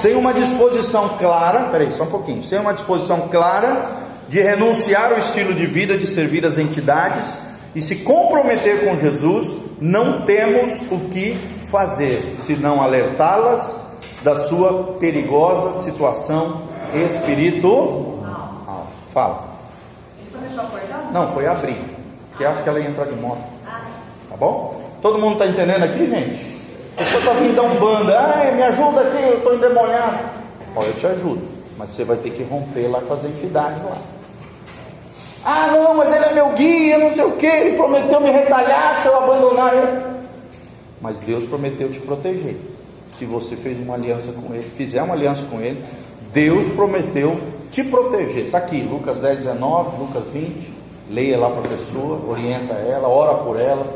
Sem 0.00 0.14
uma 0.14 0.32
disposição 0.32 1.10
clara, 1.18 1.68
peraí, 1.70 1.92
só 1.92 2.04
um 2.04 2.08
pouquinho. 2.08 2.42
Sem 2.42 2.58
uma 2.58 2.72
disposição 2.72 3.28
clara 3.28 3.90
de 4.28 4.40
renunciar 4.40 5.12
ao 5.12 5.18
estilo 5.18 5.54
de 5.54 5.66
vida 5.66 5.96
de 5.96 6.06
servir 6.06 6.44
as 6.46 6.58
entidades 6.58 7.24
e 7.74 7.82
se 7.82 7.96
comprometer 7.96 8.84
com 8.84 8.98
Jesus, 8.98 9.56
não 9.80 10.22
temos 10.22 10.80
o 10.90 11.08
que 11.10 11.36
fazer, 11.70 12.36
senão 12.46 12.80
alertá-las 12.80 13.78
da 14.22 14.36
sua 14.46 14.96
perigosa 14.98 15.84
situação 15.84 16.62
espiritual. 16.94 18.18
Fala. 19.12 19.48
Não, 21.12 21.32
foi 21.32 21.46
abrir. 21.46 21.76
Que 22.36 22.44
acho 22.44 22.62
que 22.62 22.68
ela 22.68 22.80
ia 22.80 22.88
entrar 22.88 23.06
de 23.06 23.14
moto. 23.16 23.42
Tá 24.28 24.36
bom? 24.36 24.80
Todo 25.00 25.18
mundo 25.18 25.32
está 25.34 25.46
entendendo 25.46 25.84
aqui, 25.84 26.06
gente? 26.06 26.58
Você 26.96 27.18
está 27.18 27.32
vindo 27.32 27.54
da 27.54 27.62
Umbanda, 27.62 28.18
ai, 28.18 28.54
me 28.54 28.62
ajuda 28.62 29.00
aqui, 29.02 29.22
eu 29.22 29.38
estou 29.38 29.54
endemoniado. 29.54 30.18
Ó, 30.74 30.82
eu 30.82 30.92
te 30.94 31.06
ajudo, 31.06 31.48
mas 31.76 31.90
você 31.90 32.04
vai 32.04 32.16
ter 32.16 32.30
que 32.30 32.42
romper 32.42 32.88
lá 32.88 33.00
com 33.00 33.14
as 33.14 33.24
entidades 33.24 33.82
lá. 33.84 33.96
Ah, 35.44 35.68
não, 35.68 35.94
mas 35.94 36.14
ele 36.14 36.24
é 36.24 36.32
meu 36.32 36.50
guia, 36.50 36.98
não 36.98 37.14
sei 37.14 37.24
o 37.24 37.36
que, 37.36 37.46
ele 37.46 37.76
prometeu 37.76 38.20
me 38.20 38.30
retalhar 38.30 39.00
se 39.00 39.08
eu 39.08 39.16
abandonar 39.16 39.72
ele. 39.72 40.18
Mas 41.00 41.20
Deus 41.20 41.48
prometeu 41.48 41.88
te 41.90 42.00
proteger. 42.00 42.56
Se 43.12 43.24
você 43.24 43.54
fez 43.54 43.78
uma 43.78 43.94
aliança 43.94 44.32
com 44.32 44.52
ele, 44.52 44.68
fizer 44.76 45.02
uma 45.02 45.14
aliança 45.14 45.44
com 45.48 45.60
ele, 45.60 45.82
Deus 46.32 46.66
prometeu 46.74 47.40
te 47.70 47.84
proteger. 47.84 48.46
Está 48.46 48.58
aqui, 48.58 48.80
Lucas 48.80 49.18
10, 49.18 49.38
19, 49.38 49.98
Lucas 49.98 50.24
20. 50.32 50.77
Leia 51.10 51.38
lá 51.38 51.50
para 51.50 51.60
a 51.60 51.76
pessoa, 51.76 52.20
orienta 52.28 52.74
ela, 52.74 53.08
ora 53.08 53.38
por 53.38 53.58
ela, 53.58 53.86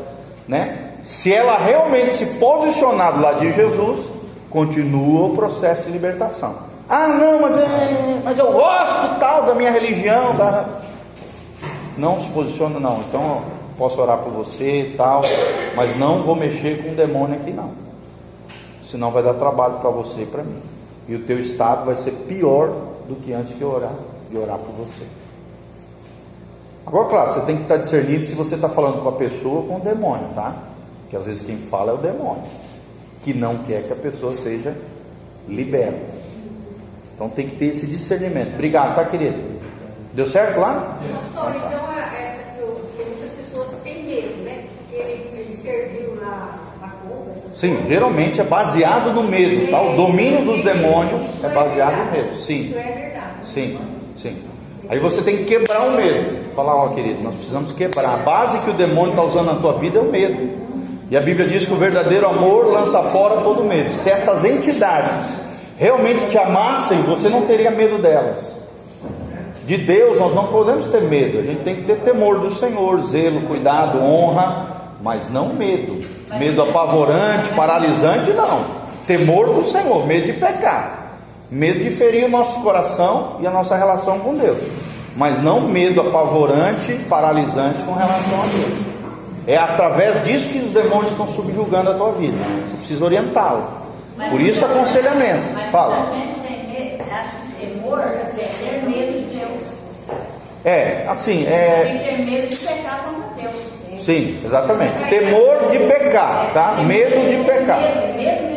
né? 0.47 0.93
Se 1.03 1.33
ela 1.33 1.57
realmente 1.57 2.13
se 2.13 2.25
posicionar 2.37 3.13
do 3.13 3.21
lado 3.21 3.41
de 3.41 3.51
Jesus, 3.51 4.09
continua 4.49 5.27
o 5.27 5.35
processo 5.35 5.83
de 5.83 5.91
libertação. 5.91 6.55
Ah, 6.87 7.09
não, 7.09 7.41
mas, 7.41 7.57
é, 7.59 8.21
mas 8.23 8.37
eu 8.37 8.51
gosto 8.51 9.19
tal 9.19 9.43
da 9.43 9.55
minha 9.55 9.71
religião. 9.71 10.35
Da... 10.35 10.65
Não 11.97 12.19
se 12.21 12.27
posiciona, 12.27 12.79
não. 12.79 12.99
Então, 13.01 13.41
posso 13.77 14.01
orar 14.01 14.19
por 14.19 14.31
você 14.31 14.81
e 14.81 14.93
tal, 14.95 15.23
mas 15.75 15.97
não 15.97 16.23
vou 16.23 16.35
mexer 16.35 16.83
com 16.83 16.91
o 16.91 16.95
demônio 16.95 17.35
aqui, 17.35 17.51
não. 17.51 17.71
Senão 18.83 19.11
vai 19.11 19.23
dar 19.23 19.33
trabalho 19.33 19.75
para 19.75 19.89
você 19.89 20.21
e 20.21 20.25
para 20.25 20.43
mim. 20.43 20.61
E 21.07 21.15
o 21.15 21.23
teu 21.23 21.39
estado 21.39 21.85
vai 21.85 21.95
ser 21.95 22.11
pior 22.11 22.69
do 23.07 23.15
que 23.15 23.33
antes 23.33 23.53
que 23.53 23.61
eu 23.61 23.71
orar 23.71 23.93
e 24.31 24.37
orar 24.37 24.57
por 24.57 24.73
você. 24.73 25.03
Agora, 26.85 27.07
claro, 27.07 27.33
você 27.33 27.41
tem 27.41 27.55
que 27.55 27.63
estar 27.63 27.77
discernindo 27.77 28.25
se 28.25 28.33
você 28.33 28.55
está 28.55 28.69
falando 28.69 29.01
com 29.01 29.09
a 29.09 29.13
pessoa 29.13 29.61
ou 29.61 29.63
com 29.63 29.75
o 29.77 29.79
demônio, 29.79 30.27
tá? 30.35 30.53
Porque 31.01 31.15
às 31.15 31.25
vezes 31.25 31.41
quem 31.41 31.57
fala 31.57 31.91
é 31.91 31.93
o 31.95 31.97
demônio, 31.97 32.43
que 33.23 33.33
não 33.33 33.59
quer 33.59 33.83
que 33.83 33.93
a 33.93 33.95
pessoa 33.95 34.35
seja 34.35 34.75
liberta. 35.47 36.13
Então 37.15 37.29
tem 37.29 37.47
que 37.47 37.55
ter 37.55 37.67
esse 37.67 37.87
discernimento. 37.87 38.53
Obrigado, 38.55 38.95
tá, 38.95 39.05
querido? 39.05 39.37
Deu 40.13 40.25
certo 40.25 40.59
lá? 40.59 40.97
Pastor, 41.33 41.55
então 41.55 41.91
essa 41.97 42.43
que 42.97 43.03
muitas 43.03 43.29
pessoas 43.31 43.69
têm 43.83 44.03
medo, 44.03 44.43
né? 44.43 44.65
Porque 44.77 44.95
ele, 44.95 45.29
ele 45.37 45.57
serviu 45.57 46.15
na, 46.15 46.59
na 46.81 46.89
conta. 46.89 47.39
Sim, 47.55 47.77
geralmente 47.87 48.41
é 48.41 48.43
baseado 48.43 49.13
no 49.13 49.23
medo, 49.23 49.71
tá? 49.71 49.81
O 49.81 49.95
domínio 49.95 50.43
dos 50.43 50.63
demônios 50.63 51.43
é 51.43 51.49
baseado 51.49 52.05
no 52.05 52.11
medo. 52.11 52.37
Sim. 52.37 52.61
Isso 52.61 52.77
é 52.77 52.91
verdade. 52.91 53.51
Sim, 53.53 53.79
sim. 54.17 54.52
Aí 54.89 54.99
você 54.99 55.21
tem 55.21 55.37
que 55.37 55.45
quebrar 55.45 55.87
o 55.87 55.91
medo. 55.91 56.53
Falar, 56.55 56.75
ó 56.75 56.89
querido, 56.89 57.21
nós 57.23 57.35
precisamos 57.35 57.71
quebrar. 57.71 58.13
A 58.13 58.17
base 58.17 58.59
que 58.59 58.69
o 58.69 58.73
demônio 58.73 59.11
está 59.11 59.23
usando 59.23 59.45
na 59.45 59.55
tua 59.55 59.79
vida 59.79 59.99
é 59.99 60.01
o 60.01 60.11
medo. 60.11 60.63
E 61.09 61.17
a 61.17 61.21
Bíblia 61.21 61.47
diz 61.47 61.65
que 61.65 61.73
o 61.73 61.77
verdadeiro 61.77 62.27
amor 62.27 62.71
lança 62.71 63.01
fora 63.03 63.41
todo 63.41 63.63
medo. 63.63 63.93
Se 63.95 64.09
essas 64.09 64.43
entidades 64.43 65.35
realmente 65.77 66.27
te 66.29 66.37
amassem, 66.37 67.01
você 67.03 67.29
não 67.29 67.41
teria 67.43 67.71
medo 67.71 68.01
delas. 68.01 68.53
De 69.65 69.77
Deus 69.77 70.19
nós 70.19 70.33
não 70.35 70.47
podemos 70.47 70.87
ter 70.87 71.01
medo, 71.03 71.39
a 71.39 71.41
gente 71.41 71.61
tem 71.63 71.75
que 71.75 71.83
ter 71.83 71.97
temor 71.99 72.39
do 72.39 72.53
Senhor, 72.53 73.01
zelo, 73.05 73.41
cuidado, 73.41 73.99
honra, 73.99 74.67
mas 75.01 75.29
não 75.29 75.53
medo. 75.53 76.03
Medo 76.37 76.61
apavorante, 76.63 77.49
paralisante, 77.55 78.31
não. 78.31 78.65
Temor 79.07 79.53
do 79.53 79.63
Senhor, 79.63 80.05
medo 80.05 80.25
de 80.25 80.33
pecar. 80.33 81.02
Medo 81.53 81.83
de 81.83 81.91
ferir 81.91 82.25
o 82.25 82.29
nosso 82.29 82.59
coração 82.61 83.37
e 83.39 83.45
a 83.45 83.51
nossa 83.51 83.75
relação 83.75 84.17
com 84.17 84.33
Deus. 84.33 84.57
Mas 85.15 85.39
não 85.43 85.61
medo 85.61 86.01
apavorante, 86.01 86.93
paralisante 87.07 87.77
com 87.83 87.93
relação 87.93 88.41
a 88.41 88.45
Deus. 88.47 88.73
É 89.45 89.55
através 89.55 90.23
disso 90.23 90.49
que 90.49 90.57
os 90.57 90.73
demônios 90.73 91.11
estão 91.11 91.27
subjugando 91.27 91.91
a 91.91 91.93
tua 91.93 92.11
vida. 92.13 92.35
Você 92.37 92.77
precisa 92.77 93.05
orientá-lo. 93.05 93.67
Por 94.31 94.41
isso 94.41 94.65
aconselhamento. 94.65 95.43
Fala. 95.71 96.09
A 96.09 96.15
gente 96.15 96.39
tem 96.39 96.67
medo, 96.67 97.03
acha 97.11 97.35
que 97.45 97.67
temor 97.67 97.99
é 97.99 98.31
ter 98.35 98.89
medo 98.89 99.29
de 99.29 99.37
Deus. 99.37 99.51
É, 100.65 101.05
assim, 101.07 101.43
Tem 101.43 101.53
é. 101.53 102.03
que 102.03 102.15
ter 102.15 102.31
medo 102.31 102.47
de 102.47 102.55
pecar 102.55 103.03
contra 103.03 103.43
Deus. 103.43 104.01
Sim, 104.03 104.41
exatamente. 104.43 105.07
Temor 105.07 105.69
de 105.69 105.77
pecar, 105.77 106.51
tá? 106.51 106.81
Medo 106.83 107.29
de 107.29 107.43
pecar. 107.43 107.79
Medo, 107.79 108.17
medo 108.17 108.41
Deus. 108.47 108.52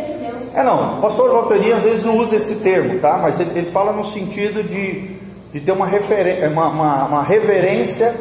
É 0.57 0.63
não, 0.63 0.97
o 0.97 1.01
pastor 1.03 1.31
Valteri 1.31 1.71
às 1.71 1.83
vezes 1.83 2.03
não 2.03 2.17
usa 2.17 2.37
esse 2.37 2.57
termo, 2.57 2.99
tá? 2.99 3.19
Mas 3.19 3.39
ele, 3.39 3.51
ele 3.59 3.71
fala 3.71 3.93
no 3.93 4.03
sentido 4.03 4.63
de, 4.63 5.11
de 5.53 5.61
ter 5.61 5.71
uma, 5.71 5.87
referen 5.87 6.49
uma, 6.49 6.69
uma, 6.69 7.05
uma 7.05 7.23
reverência 7.23 8.15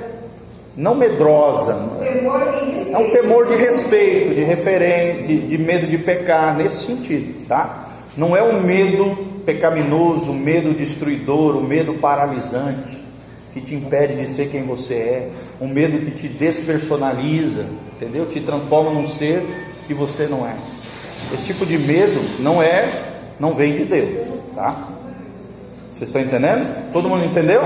não 0.75 0.94
medrosa. 0.96 1.74
Temor. 2.04 2.42
É 2.42 2.98
um 2.98 3.10
temor 3.10 3.48
de 3.48 3.56
respeito, 3.56 4.36
de 4.36 4.44
referência, 4.44 5.24
de, 5.24 5.48
de 5.48 5.58
medo 5.58 5.88
de 5.88 5.98
pecar, 5.98 6.58
nesse 6.58 6.88
sentido, 6.88 7.48
tá? 7.48 7.88
Não 8.18 8.36
é 8.36 8.44
um 8.44 8.62
medo 8.62 9.15
pecaminoso, 9.46 10.30
um 10.30 10.38
medo 10.38 10.74
destruidor, 10.74 11.56
um 11.56 11.63
medo 11.63 11.94
paralisante, 11.94 13.01
que 13.54 13.62
te 13.62 13.75
impede 13.75 14.15
de 14.15 14.27
ser 14.27 14.50
quem 14.50 14.63
você 14.63 14.94
é, 14.94 15.30
um 15.62 15.70
medo 15.70 16.00
que 16.00 16.12
te 16.12 16.27
despersonaliza, 16.27 17.65
entendeu? 17.96 18.25
Te 18.25 18.42
transforma 18.42 18.92
num 18.92 19.08
ser 19.08 19.42
que 19.88 19.94
você 19.94 20.27
não 20.27 20.46
é. 20.46 20.75
Esse 21.34 21.53
tipo 21.53 21.65
de 21.65 21.77
medo 21.77 22.22
não 22.39 22.62
é, 22.62 22.88
não 23.39 23.53
vem 23.53 23.74
de 23.74 23.86
Deus, 23.86 24.27
tá? 24.55 24.75
Vocês 25.93 26.10
estão 26.10 26.22
entendendo? 26.22 26.91
Todo 26.91 27.10
mundo 27.10 27.25
entendeu? 27.25 27.62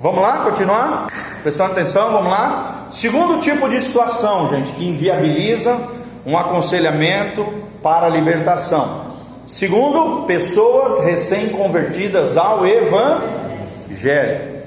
Vamos 0.00 0.22
lá, 0.22 0.44
continuar? 0.44 1.06
Prestando 1.42 1.72
atenção, 1.72 2.12
vamos 2.12 2.30
lá? 2.30 2.88
Segundo 2.90 3.40
tipo 3.40 3.68
de 3.68 3.82
situação, 3.82 4.48
gente, 4.48 4.72
que 4.72 4.88
inviabiliza 4.88 5.78
um 6.24 6.38
aconselhamento 6.38 7.46
para 7.82 8.06
a 8.06 8.08
libertação. 8.08 9.08
Segundo, 9.46 10.24
pessoas 10.26 11.04
recém-convertidas 11.04 12.36
ao 12.36 12.66
Evangelho. 12.66 13.28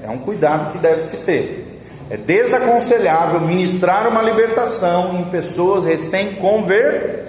É 0.04 0.10
um 0.10 0.18
cuidado 0.18 0.72
que 0.72 0.78
deve 0.78 1.02
se 1.02 1.16
ter. 1.18 1.80
É 2.10 2.16
desaconselhável 2.16 3.40
ministrar 3.40 4.06
uma 4.06 4.20
libertação 4.22 5.18
em 5.20 5.24
pessoas 5.24 5.84
recém-convertidas. 5.84 7.22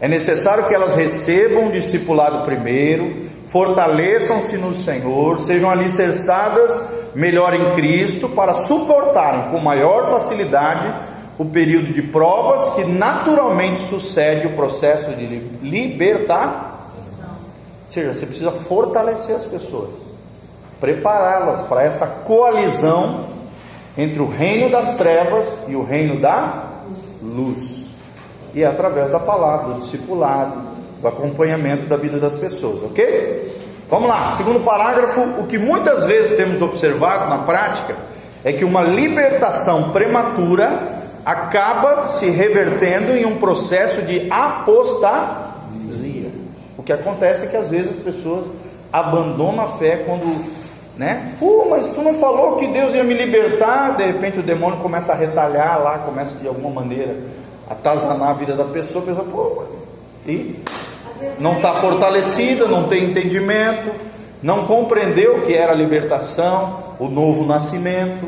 É 0.00 0.08
necessário 0.08 0.66
que 0.66 0.74
elas 0.74 0.94
recebam 0.94 1.64
um 1.64 1.70
discipulado 1.70 2.44
primeiro, 2.44 3.24
fortaleçam-se 3.48 4.56
no 4.56 4.74
Senhor, 4.74 5.40
sejam 5.40 5.70
alicerçadas 5.70 6.82
melhor 7.14 7.54
em 7.54 7.74
Cristo 7.74 8.28
para 8.28 8.66
suportarem 8.66 9.50
com 9.50 9.58
maior 9.58 10.10
facilidade 10.10 10.92
o 11.38 11.44
período 11.44 11.92
de 11.92 12.02
provas 12.02 12.74
que 12.74 12.84
naturalmente 12.84 13.86
sucede 13.88 14.46
o 14.46 14.52
processo 14.52 15.10
de 15.12 15.26
libertar. 15.62 16.90
Ou 17.86 17.92
seja, 17.92 18.12
você 18.12 18.26
precisa 18.26 18.50
fortalecer 18.50 19.36
as 19.36 19.46
pessoas, 19.46 19.90
prepará-las 20.80 21.62
para 21.62 21.82
essa 21.82 22.06
coalizão 22.06 23.26
entre 23.96 24.20
o 24.20 24.28
reino 24.28 24.70
das 24.70 24.96
trevas 24.96 25.46
e 25.68 25.76
o 25.76 25.84
reino 25.84 26.20
da 26.20 26.64
luz. 27.22 27.83
E 28.54 28.62
é 28.62 28.66
através 28.66 29.10
da 29.10 29.18
palavra, 29.18 29.74
do 29.74 29.80
discipulado, 29.80 30.62
do 31.00 31.08
acompanhamento 31.08 31.86
da 31.86 31.96
vida 31.96 32.18
das 32.18 32.36
pessoas, 32.36 32.82
ok? 32.84 33.52
Vamos 33.90 34.08
lá, 34.08 34.34
segundo 34.36 34.64
parágrafo, 34.64 35.20
o 35.20 35.46
que 35.46 35.58
muitas 35.58 36.04
vezes 36.04 36.36
temos 36.36 36.62
observado 36.62 37.28
na 37.28 37.38
prática 37.38 37.96
é 38.44 38.52
que 38.52 38.64
uma 38.64 38.82
libertação 38.82 39.90
prematura 39.90 41.02
acaba 41.24 42.08
se 42.08 42.30
revertendo 42.30 43.12
em 43.12 43.24
um 43.24 43.36
processo 43.36 44.02
de 44.02 44.30
apostasia. 44.30 46.30
O 46.76 46.82
que 46.82 46.92
acontece 46.92 47.44
é 47.44 47.48
que 47.48 47.56
às 47.56 47.68
vezes 47.68 47.92
as 47.92 47.98
pessoas 47.98 48.44
abandonam 48.92 49.64
a 49.64 49.68
fé 49.78 50.04
quando, 50.06 50.44
né? 50.96 51.32
Pô, 51.40 51.66
mas 51.68 51.90
tu 51.92 52.02
não 52.02 52.14
falou 52.14 52.56
que 52.56 52.68
Deus 52.68 52.94
ia 52.94 53.02
me 53.02 53.14
libertar? 53.14 53.96
De 53.96 54.04
repente 54.04 54.38
o 54.38 54.42
demônio 54.42 54.78
começa 54.78 55.12
a 55.12 55.16
retalhar 55.16 55.82
lá, 55.82 55.98
começa 55.98 56.38
de 56.38 56.46
alguma 56.46 56.82
maneira 56.82 57.16
atazanar 57.68 58.30
a 58.30 58.32
vida 58.34 58.54
da 58.54 58.64
pessoa, 58.64 59.02
a 59.02 59.06
pessoa, 59.06 59.24
pô, 59.24 59.62
e 60.26 60.62
não 61.38 61.56
está 61.56 61.74
fortalecida, 61.74 62.66
não 62.66 62.88
tem 62.88 63.04
entendimento, 63.04 63.92
não 64.42 64.66
compreendeu 64.66 65.38
o 65.38 65.42
que 65.42 65.54
era 65.54 65.72
a 65.72 65.74
libertação, 65.74 66.78
o 66.98 67.08
novo 67.08 67.44
nascimento. 67.44 68.26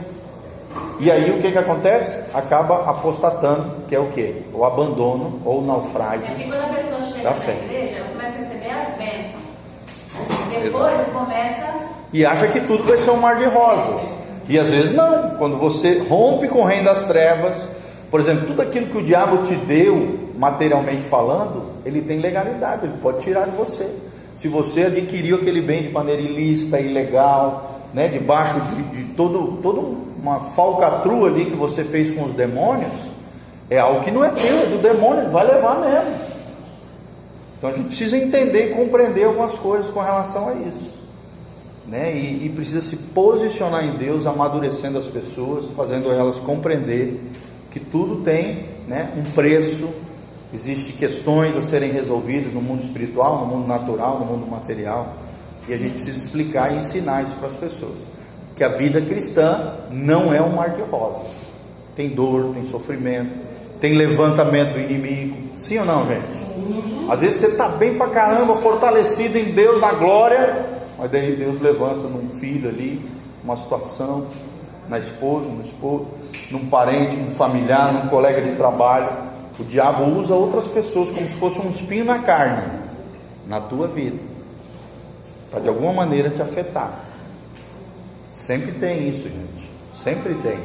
E 0.98 1.10
aí 1.10 1.30
o 1.30 1.42
que, 1.42 1.52
que 1.52 1.58
acontece? 1.58 2.22
Acaba 2.32 2.88
apostatando, 2.90 3.84
que 3.86 3.94
é 3.94 3.98
o 3.98 4.06
que? 4.06 4.42
O 4.52 4.64
abandono 4.64 5.40
ou 5.44 5.60
o 5.60 5.66
naufrágio. 5.66 6.26
É 6.26 6.34
que 6.34 6.44
quando 6.44 6.64
a 6.64 6.74
pessoa 6.74 7.02
chega 7.02 7.30
na 7.30 7.64
igreja, 7.64 8.02
começa 8.12 8.34
a 8.34 8.38
receber 8.38 8.70
as 8.70 8.96
bênçãos. 8.96 9.42
Depois 10.62 10.94
Exato. 10.94 11.10
começa. 11.10 11.74
E 12.12 12.24
acha 12.24 12.48
que 12.48 12.60
tudo 12.60 12.84
vai 12.84 12.96
ser 12.98 13.10
um 13.10 13.16
mar 13.16 13.36
de 13.36 13.44
rosas. 13.44 14.00
E 14.48 14.58
às 14.58 14.70
vezes 14.70 14.92
não. 14.92 15.30
Quando 15.30 15.58
você 15.58 15.98
rompe 16.08 16.48
com 16.48 16.60
o 16.60 16.64
reino 16.64 16.84
das 16.84 17.04
trevas, 17.04 17.68
por 18.10 18.20
exemplo, 18.20 18.46
tudo 18.46 18.62
aquilo 18.62 18.86
que 18.86 18.98
o 18.98 19.02
diabo 19.02 19.44
te 19.44 19.54
deu, 19.54 20.30
materialmente 20.38 21.02
falando, 21.08 21.64
ele 21.84 22.02
tem 22.02 22.20
legalidade, 22.20 22.84
ele 22.84 22.98
pode 23.02 23.20
tirar 23.20 23.46
de 23.46 23.56
você. 23.56 23.88
Se 24.38 24.48
você 24.48 24.84
adquiriu 24.84 25.36
aquele 25.36 25.60
bem 25.60 25.84
de 25.84 25.88
maneira 25.88 26.20
ilícita, 26.20 26.78
ilegal, 26.78 27.80
né, 27.92 28.08
debaixo 28.08 28.60
de, 28.60 28.82
de 28.82 29.14
todo, 29.14 29.58
toda 29.62 29.80
uma 30.20 30.40
falcatrua 30.50 31.28
ali 31.28 31.46
que 31.46 31.56
você 31.56 31.82
fez 31.84 32.14
com 32.14 32.24
os 32.24 32.34
demônios, 32.34 32.92
é 33.68 33.78
algo 33.78 34.00
que 34.00 34.10
não 34.10 34.24
é 34.24 34.30
teu, 34.30 34.60
é 34.60 34.66
do 34.66 34.78
demônio, 34.78 35.30
vai 35.30 35.46
levar 35.46 35.80
mesmo. 35.80 36.26
Então 37.58 37.70
a 37.70 37.72
gente 37.72 37.88
precisa 37.88 38.16
entender 38.16 38.70
e 38.70 38.74
compreender 38.74 39.24
algumas 39.24 39.54
coisas 39.54 39.90
com 39.90 40.00
relação 40.00 40.48
a 40.48 40.54
isso. 40.54 40.96
Né? 41.86 42.14
E, 42.14 42.46
e 42.46 42.52
precisa 42.54 42.82
se 42.82 42.96
posicionar 42.96 43.84
em 43.84 43.96
Deus, 43.96 44.26
amadurecendo 44.26 44.98
as 44.98 45.06
pessoas, 45.06 45.66
fazendo 45.76 46.12
elas 46.12 46.36
compreender 46.36 47.20
que 47.76 47.80
tudo 47.80 48.22
tem 48.22 48.64
né, 48.88 49.12
um 49.14 49.22
preço, 49.32 49.90
existem 50.54 50.96
questões 50.96 51.54
a 51.54 51.60
serem 51.60 51.92
resolvidas 51.92 52.50
no 52.54 52.62
mundo 52.62 52.82
espiritual, 52.82 53.44
no 53.44 53.54
mundo 53.54 53.68
natural, 53.68 54.18
no 54.18 54.24
mundo 54.24 54.50
material, 54.50 55.14
e 55.68 55.74
a 55.74 55.76
gente 55.76 55.96
precisa 55.96 56.16
explicar 56.16 56.72
e 56.72 56.78
ensinar 56.78 57.24
isso 57.24 57.36
para 57.36 57.48
as 57.48 57.56
pessoas. 57.56 57.98
Que 58.54 58.64
a 58.64 58.68
vida 58.68 59.02
cristã 59.02 59.74
não 59.90 60.32
é 60.32 60.40
um 60.40 60.56
mar 60.56 60.70
de 60.70 60.80
rosas. 60.80 61.30
Tem 61.94 62.08
dor, 62.08 62.54
tem 62.54 62.66
sofrimento, 62.70 63.32
tem 63.78 63.92
levantamento 63.92 64.72
do 64.72 64.80
inimigo. 64.80 65.36
Sim 65.58 65.80
ou 65.80 65.84
não, 65.84 66.08
gente? 66.08 67.10
Às 67.10 67.20
vezes 67.20 67.40
você 67.42 67.46
está 67.48 67.68
bem 67.68 67.98
para 67.98 68.08
caramba, 68.08 68.56
fortalecido 68.56 69.36
em 69.36 69.52
Deus, 69.52 69.82
na 69.82 69.92
glória, 69.92 70.64
mas 70.98 71.10
daí 71.10 71.36
Deus 71.36 71.60
levanta 71.60 72.08
num 72.08 72.40
filho 72.40 72.70
ali, 72.70 73.04
uma 73.44 73.54
situação, 73.54 74.28
na 74.88 74.98
esposa, 74.98 75.46
no 75.46 75.64
esposo, 75.64 76.06
num 76.50 76.66
parente, 76.66 77.16
num 77.16 77.32
familiar, 77.32 77.92
num 77.92 78.08
colega 78.08 78.40
de 78.40 78.56
trabalho. 78.56 79.08
O 79.58 79.64
diabo 79.64 80.04
usa 80.04 80.34
outras 80.34 80.64
pessoas 80.66 81.10
como 81.10 81.26
se 81.26 81.34
fosse 81.34 81.58
um 81.58 81.70
espinho 81.70 82.04
na 82.04 82.18
carne, 82.18 82.62
na 83.46 83.60
tua 83.60 83.86
vida, 83.86 84.18
para 85.50 85.60
de 85.60 85.68
alguma 85.68 85.92
maneira 85.92 86.28
te 86.30 86.42
afetar. 86.42 87.00
Sempre 88.32 88.72
tem 88.72 89.08
isso, 89.08 89.22
gente. 89.22 89.70
Sempre 89.94 90.34
tem. 90.34 90.58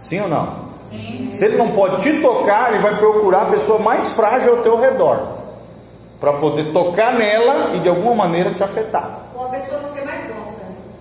Sim 0.00 0.20
ou 0.20 0.28
não? 0.28 0.64
Sim. 0.90 1.30
Se 1.32 1.44
ele 1.44 1.56
não 1.56 1.70
pode 1.70 2.02
te 2.02 2.20
tocar, 2.20 2.72
ele 2.72 2.82
vai 2.82 2.98
procurar 2.98 3.42
a 3.42 3.50
pessoa 3.52 3.78
mais 3.78 4.10
frágil 4.10 4.56
ao 4.56 4.62
teu 4.62 4.78
redor 4.78 5.38
para 6.20 6.32
poder 6.34 6.72
tocar 6.72 7.14
nela 7.14 7.76
e 7.76 7.80
de 7.80 7.88
alguma 7.88 8.14
maneira 8.14 8.52
te 8.52 8.62
afetar. 8.62 9.20
Ou 9.34 9.46
a 9.46 9.48
pessoa 9.50 9.80
que 9.80 9.90
você 9.90 10.04
mais 10.04 10.24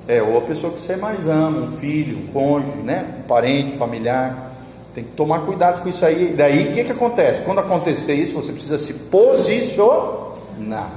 é, 0.08 0.22
ou 0.22 0.38
a 0.38 0.42
pessoa 0.42 0.74
que 0.74 0.82
você 0.82 0.96
mais 0.96 1.28
ama, 1.28 1.60
um 1.60 1.78
filho, 1.78 2.18
um 2.18 2.28
cônjuge, 2.28 2.78
né? 2.78 3.06
Um 3.20 3.28
parente, 3.28 3.78
familiar. 3.78 4.52
Tem 4.94 5.04
que 5.04 5.12
tomar 5.12 5.42
cuidado 5.42 5.82
com 5.82 5.90
isso 5.90 6.06
aí. 6.06 6.34
Daí 6.38 6.70
o 6.70 6.74
que, 6.74 6.84
que 6.84 6.92
acontece? 6.92 7.42
Quando 7.44 7.60
acontecer 7.60 8.14
isso, 8.14 8.34
você 8.34 8.52
precisa 8.52 8.78
se 8.78 8.94
posicionar. 8.94 10.92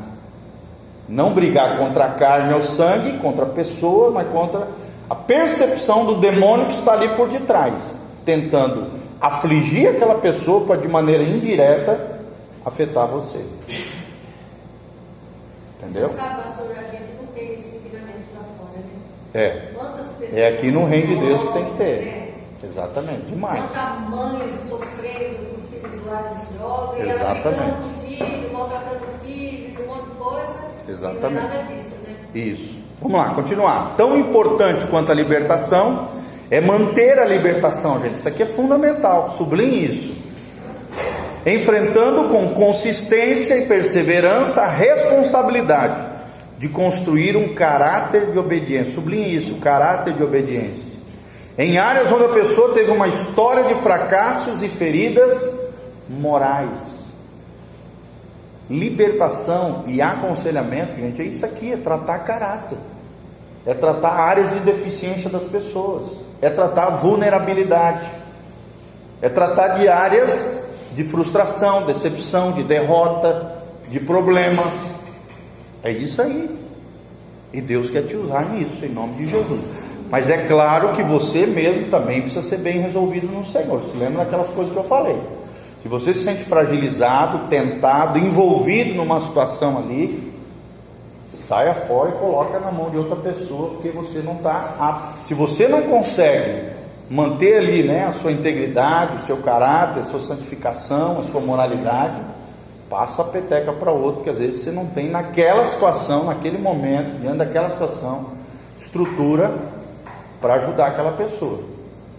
Não 1.09 1.33
brigar 1.33 1.79
contra 1.79 2.07
a 2.07 2.11
carne 2.11 2.53
ou 2.53 2.62
sangue, 2.62 3.19
contra 3.19 3.45
a 3.45 3.49
pessoa, 3.49 4.11
mas 4.11 4.29
contra 4.29 4.69
a 5.09 5.14
percepção 5.14 6.05
do 6.05 6.16
demônio 6.16 6.66
que 6.66 6.75
está 6.75 6.92
ali 6.92 7.09
por 7.11 7.29
detrás, 7.29 7.75
tentando 8.25 8.88
afligir 9.21 9.88
aquela 9.88 10.16
pessoa 10.16 10.66
para 10.66 10.77
de 10.77 10.88
maneira 10.88 11.23
indireta 11.23 12.16
afetar 12.64 13.07
você. 13.07 13.45
Entendeu? 15.79 16.12
É. 19.37 19.68
É 20.33 20.49
aqui 20.49 20.70
no 20.70 20.87
reino 20.87 21.09
de 21.09 21.27
Deus 21.27 21.42
que 21.42 21.53
tem 21.53 21.64
que 21.66 21.77
ter. 21.77 22.35
Exatamente, 22.64 23.20
demais. 23.27 23.61
Quanta 23.61 23.87
mãe 24.09 24.55
sofrendo 24.66 25.37
com 25.37 25.68
filhos 25.68 26.01
usuários 26.01 26.40
de 26.40 26.59
droga, 26.59 27.03
Exatamente. 27.03 27.75
e 28.09 28.16
filho, 28.16 28.53
maltratando 28.53 29.05
o 29.05 29.27
filho, 29.27 29.85
um 29.85 29.87
monte 29.87 30.05
de 30.05 30.16
coisa. 30.16 30.55
Exatamente. 30.88 31.46
nada 31.46 31.62
disso, 31.64 31.96
né? 32.07 32.16
Isso. 32.35 32.79
Vamos 33.03 33.18
lá, 33.18 33.35
continuar. 33.35 33.94
Tão 33.99 34.18
importante 34.18 34.87
quanto 34.87 35.12
a 35.12 35.14
libertação 35.14 36.09
é 36.51 36.59
manter 36.59 37.18
a 37.18 37.27
libertação, 37.27 38.01
gente. 38.01 38.16
Isso 38.16 38.29
aqui 38.29 38.42
é 38.42 38.46
fundamental. 38.46 39.33
Sublinhe 39.33 39.85
isso. 39.85 40.16
Enfrentando 41.44 42.31
com 42.31 42.55
consistência 42.55 43.55
e 43.59 43.66
perseverança 43.66 44.62
a 44.62 44.66
responsabilidade 44.66 46.15
de 46.59 46.69
construir 46.69 47.37
um 47.37 47.55
caráter 47.55 48.31
de 48.31 48.38
obediência. 48.38 48.92
Sublinhe 48.92 49.37
isso, 49.37 49.57
caráter 49.57 50.14
de 50.14 50.23
obediência. 50.23 50.97
Em 51.59 51.79
áreas 51.79 52.11
onde 52.12 52.25
a 52.25 52.29
pessoa 52.29 52.73
teve 52.75 52.90
uma 52.90 53.09
história 53.09 53.64
de 53.64 53.75
fracassos 53.77 54.62
e 54.62 54.69
feridas 54.69 55.51
morais. 56.09 56.97
Libertação 58.69 59.85
e 59.87 60.03
aconselhamento, 60.03 60.97
gente, 60.97 61.23
é 61.23 61.25
isso 61.25 61.45
aqui, 61.45 61.73
é 61.73 61.77
tratar 61.77 62.21
caráter. 62.21 62.79
É 63.64 63.75
tratar 63.75 64.12
áreas 64.12 64.53
de 64.53 64.61
deficiência 64.61 65.31
das 65.31 65.45
pessoas. 65.45 66.07
É 66.40 66.51
tratar 66.51 66.90
vulnerabilidade. 66.90 68.07
É 69.21 69.29
tratar 69.29 69.69
de 69.69 69.88
áreas 69.88 70.55
de 70.92 71.05
frustração, 71.05 71.85
decepção, 71.85 72.53
de 72.53 72.62
derrota, 72.62 73.53
de 73.88 74.01
problemas 74.01 74.95
é 75.83 75.91
isso 75.91 76.21
aí. 76.23 76.51
E 77.53 77.61
Deus 77.61 77.91
quer 77.91 78.03
te 78.03 78.17
usar 78.17 78.51
nisso, 78.51 78.85
em 78.85 78.91
nome 78.91 79.15
de 79.15 79.27
Jesus. 79.27 79.61
Mas 80.11 80.31
é 80.31 80.47
claro 80.47 80.93
que 80.93 81.03
você 81.03 81.47
mesmo 81.47 81.91
também 81.91 82.23
precisa 82.23 82.43
ser 82.43 82.59
bem 82.59 82.79
resolvido 82.81 83.27
no 83.27 83.45
Senhor. 83.45 83.83
Se 83.83 83.97
lembra 83.97 84.25
daquelas 84.25 84.49
coisas 84.51 84.73
que 84.73 84.79
eu 84.79 84.85
falei. 84.85 85.17
Se 85.83 85.89
você 85.89 86.12
se 86.12 86.25
sente 86.25 86.45
fragilizado, 86.45 87.49
tentado, 87.49 88.19
envolvido 88.19 88.95
numa 88.95 89.21
situação 89.21 89.79
ali, 89.79 90.33
saia 91.31 91.75
fora 91.75 92.11
e 92.11 92.12
coloca 92.12 92.59
na 92.59 92.73
mão 92.73 92.91
de 92.91 92.99
outra 92.99 93.17
pessoa, 93.17 93.71
porque 93.71 93.91
você 93.91 94.19
não 94.19 94.35
está 94.35 94.75
apto. 94.79 95.27
Se 95.27 95.35
você 95.35 95.69
não 95.69 95.83
consegue 95.83 96.71
manter 97.09 97.59
ali 97.59 97.83
né, 97.85 98.07
a 98.07 98.12
sua 98.15 98.33
integridade, 98.33 99.17
o 99.17 99.27
seu 99.27 99.37
caráter, 99.39 100.01
a 100.01 100.05
sua 100.07 100.21
santificação, 100.21 101.21
a 101.21 101.25
sua 101.25 101.41
moralidade, 101.41 102.21
passa 102.88 103.22
a 103.22 103.25
peteca 103.25 103.72
para 103.72 103.90
outro, 103.90 104.16
porque 104.16 104.31
às 104.31 104.38
vezes 104.38 104.62
você 104.62 104.70
não 104.70 104.87
tem 104.87 105.11
naquela 105.11 105.64
situação, 105.66 106.25
naquele 106.25 106.59
momento, 106.59 107.20
diante 107.20 107.38
daquela 107.38 107.70
situação, 107.70 108.31
estrutura 108.79 109.53
para 110.40 110.55
ajudar 110.55 110.88
aquela 110.88 111.12
pessoa. 111.12 111.61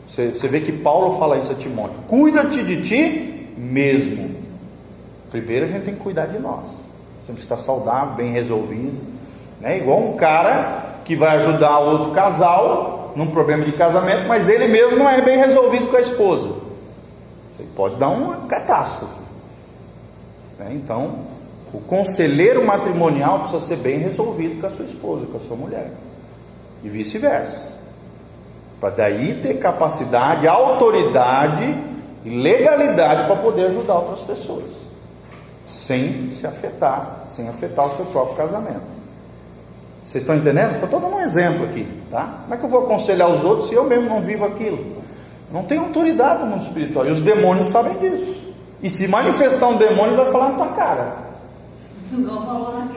Você, 0.07 0.31
você 0.31 0.47
vê 0.47 0.61
que 0.61 0.71
Paulo 0.71 1.17
fala 1.19 1.37
isso 1.37 1.51
a 1.51 1.55
Timóteo: 1.55 1.99
cuida-te 2.07 2.63
de 2.63 2.81
ti 2.83 3.53
mesmo. 3.57 4.35
Primeiro 5.29 5.65
a 5.65 5.67
gente 5.67 5.83
tem 5.83 5.93
que 5.95 5.99
cuidar 5.99 6.27
de 6.27 6.39
nós. 6.39 6.63
Temos 7.25 7.41
que 7.41 7.45
estar 7.45 7.57
saudável, 7.57 8.15
bem 8.15 8.31
resolvido. 8.31 8.97
Né? 9.59 9.79
Igual 9.79 9.99
um 9.99 10.15
cara 10.15 11.01
que 11.03 11.15
vai 11.15 11.37
ajudar 11.37 11.79
outro 11.79 12.11
casal 12.11 13.11
num 13.15 13.27
problema 13.27 13.65
de 13.65 13.73
casamento, 13.73 14.27
mas 14.27 14.47
ele 14.47 14.67
mesmo 14.67 14.97
não 14.97 15.09
é 15.09 15.21
bem 15.21 15.37
resolvido 15.37 15.87
com 15.87 15.97
a 15.97 16.01
esposa. 16.01 16.49
Aí 17.59 17.65
pode 17.75 17.95
dar 17.95 18.09
uma 18.09 18.45
catástrofe. 18.47 19.26
Né? 20.57 20.71
Então, 20.73 21.25
o 21.73 21.79
conselheiro 21.79 22.65
matrimonial 22.65 23.41
precisa 23.41 23.65
ser 23.65 23.77
bem 23.77 23.97
resolvido 23.99 24.61
com 24.61 24.67
a 24.67 24.69
sua 24.69 24.85
esposa, 24.85 25.25
com 25.25 25.37
a 25.37 25.41
sua 25.41 25.57
mulher. 25.57 25.91
E 26.83 26.89
vice-versa. 26.89 27.75
Para 28.79 28.91
daí 28.91 29.39
ter 29.41 29.55
capacidade, 29.55 30.47
autoridade 30.47 31.77
e 32.23 32.29
legalidade 32.29 33.25
para 33.25 33.35
poder 33.37 33.67
ajudar 33.67 33.95
outras 33.95 34.21
pessoas. 34.21 34.65
Sem 35.65 36.33
se 36.33 36.45
afetar, 36.47 37.25
sem 37.35 37.49
afetar 37.49 37.87
o 37.87 37.95
seu 37.95 38.05
próprio 38.05 38.37
casamento. 38.37 38.97
Vocês 40.03 40.23
estão 40.23 40.37
entendendo? 40.37 40.77
Só 40.79 40.85
estou 40.85 41.01
dando 41.01 41.15
um 41.15 41.19
exemplo 41.19 41.65
aqui, 41.65 41.85
tá? 42.09 42.39
Como 42.43 42.53
é 42.53 42.57
que 42.57 42.63
eu 42.63 42.69
vou 42.69 42.83
aconselhar 42.83 43.29
os 43.29 43.43
outros 43.43 43.67
se 43.67 43.75
eu 43.75 43.83
mesmo 43.83 44.07
não 44.07 44.21
vivo 44.21 44.45
aquilo? 44.45 45.03
Não 45.51 45.63
tem 45.63 45.77
autoridade 45.77 46.43
no 46.43 46.47
mundo 46.47 46.63
espiritual. 46.63 47.05
E 47.05 47.11
os 47.11 47.21
demônios 47.21 47.67
sabem 47.69 47.97
disso. 47.97 48.36
E 48.81 48.89
se 48.89 49.07
manifestar 49.07 49.67
um 49.67 49.77
demônio, 49.77 50.15
vai 50.15 50.31
falar 50.31 50.49
na 50.49 50.55
tua 50.55 50.67
cara. 50.67 51.27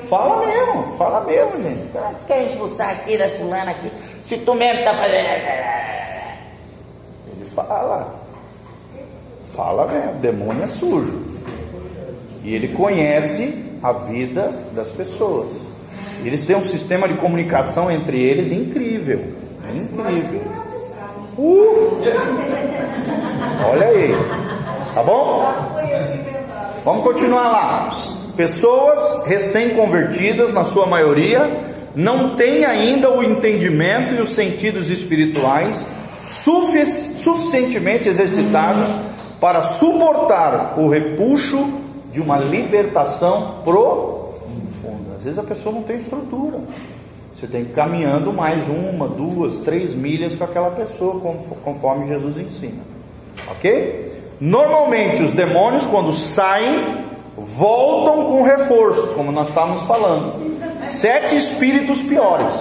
Fala 0.08 0.46
mesmo, 0.46 0.94
fala 0.96 1.24
mesmo, 1.24 1.62
gente. 1.62 1.88
Tu 2.18 2.24
quer 2.26 2.50
expulsar 2.50 2.90
aqui 2.90 3.16
da 3.16 3.28
fulana 3.30 3.70
aqui? 3.70 3.90
Se 4.24 4.38
tu 4.38 4.54
mesmo 4.54 4.84
tá 4.84 4.94
fazendo. 4.94 5.26
Ele 7.28 7.50
fala. 7.54 8.14
Fala 9.54 9.86
mesmo. 9.86 10.12
Demônio 10.20 10.62
é 10.62 10.66
sujo. 10.66 11.20
E 12.44 12.54
ele 12.54 12.68
conhece 12.68 13.64
a 13.82 13.92
vida 13.92 14.52
das 14.72 14.90
pessoas. 14.92 15.48
Eles 16.24 16.44
têm 16.44 16.56
um 16.56 16.64
sistema 16.64 17.08
de 17.08 17.14
comunicação 17.14 17.90
entre 17.90 18.20
eles 18.20 18.52
incrível. 18.52 19.24
É 19.68 19.76
incrível. 19.76 20.42
Uh! 21.36 22.00
Olha 23.70 23.86
aí. 23.86 24.14
Tá 24.94 25.02
bom? 25.02 25.69
Vamos 26.84 27.04
continuar 27.04 27.48
lá. 27.48 27.90
Pessoas 28.36 29.26
recém-convertidas, 29.26 30.52
na 30.52 30.64
sua 30.64 30.86
maioria, 30.86 31.50
não 31.94 32.36
têm 32.36 32.64
ainda 32.64 33.10
o 33.10 33.22
entendimento 33.22 34.14
e 34.14 34.20
os 34.20 34.30
sentidos 34.30 34.88
espirituais 34.88 35.86
suficientemente 36.30 38.08
exercitados 38.08 38.88
para 39.40 39.64
suportar 39.64 40.78
o 40.78 40.88
repuxo 40.88 41.68
de 42.12 42.20
uma 42.20 42.38
libertação 42.38 43.56
profunda. 43.64 45.16
Às 45.18 45.24
vezes 45.24 45.38
a 45.38 45.42
pessoa 45.42 45.74
não 45.74 45.82
tem 45.82 45.96
estrutura. 45.96 46.60
Você 47.34 47.46
tem 47.46 47.64
que 47.64 47.72
ir 47.72 47.74
caminhando 47.74 48.32
mais 48.32 48.66
uma, 48.68 49.06
duas, 49.06 49.56
três 49.58 49.94
milhas 49.94 50.36
com 50.36 50.44
aquela 50.44 50.70
pessoa, 50.70 51.20
conforme 51.64 52.08
Jesus 52.08 52.38
ensina. 52.38 52.82
Ok? 53.50 54.10
Normalmente 54.40 55.22
os 55.22 55.33
demônios, 55.33 55.85
quando 55.85 56.14
saem, 56.14 57.05
voltam 57.37 58.24
com 58.24 58.42
reforço, 58.42 59.09
como 59.09 59.31
nós 59.31 59.48
estávamos 59.48 59.83
falando. 59.83 60.50
Sete 60.81 61.37
espíritos 61.37 62.00
piores. 62.03 62.55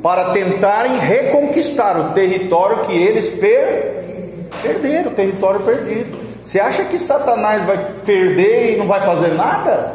Para 0.00 0.32
tentarem 0.32 0.98
reconquistar 0.98 1.98
o 1.98 2.12
território 2.12 2.82
que 2.82 2.92
eles 2.92 3.28
per... 3.40 4.48
perderam, 4.62 5.10
o 5.10 5.14
território 5.14 5.60
perdido. 5.60 6.16
Você 6.44 6.60
acha 6.60 6.84
que 6.84 6.98
Satanás 6.98 7.64
vai 7.64 7.78
perder 8.04 8.74
e 8.74 8.76
não 8.76 8.86
vai 8.86 9.04
fazer 9.04 9.34
nada? 9.34 9.94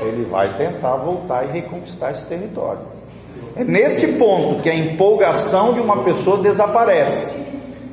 Ele 0.00 0.24
vai 0.30 0.56
tentar 0.56 0.96
voltar 0.96 1.44
e 1.44 1.52
reconquistar 1.52 2.10
esse 2.10 2.24
território. 2.24 2.80
É 3.56 3.64
nesse 3.64 4.08
ponto 4.12 4.62
que 4.62 4.70
a 4.70 4.74
empolgação 4.74 5.74
de 5.74 5.80
uma 5.80 6.02
pessoa 6.04 6.38
desaparece. 6.38 7.43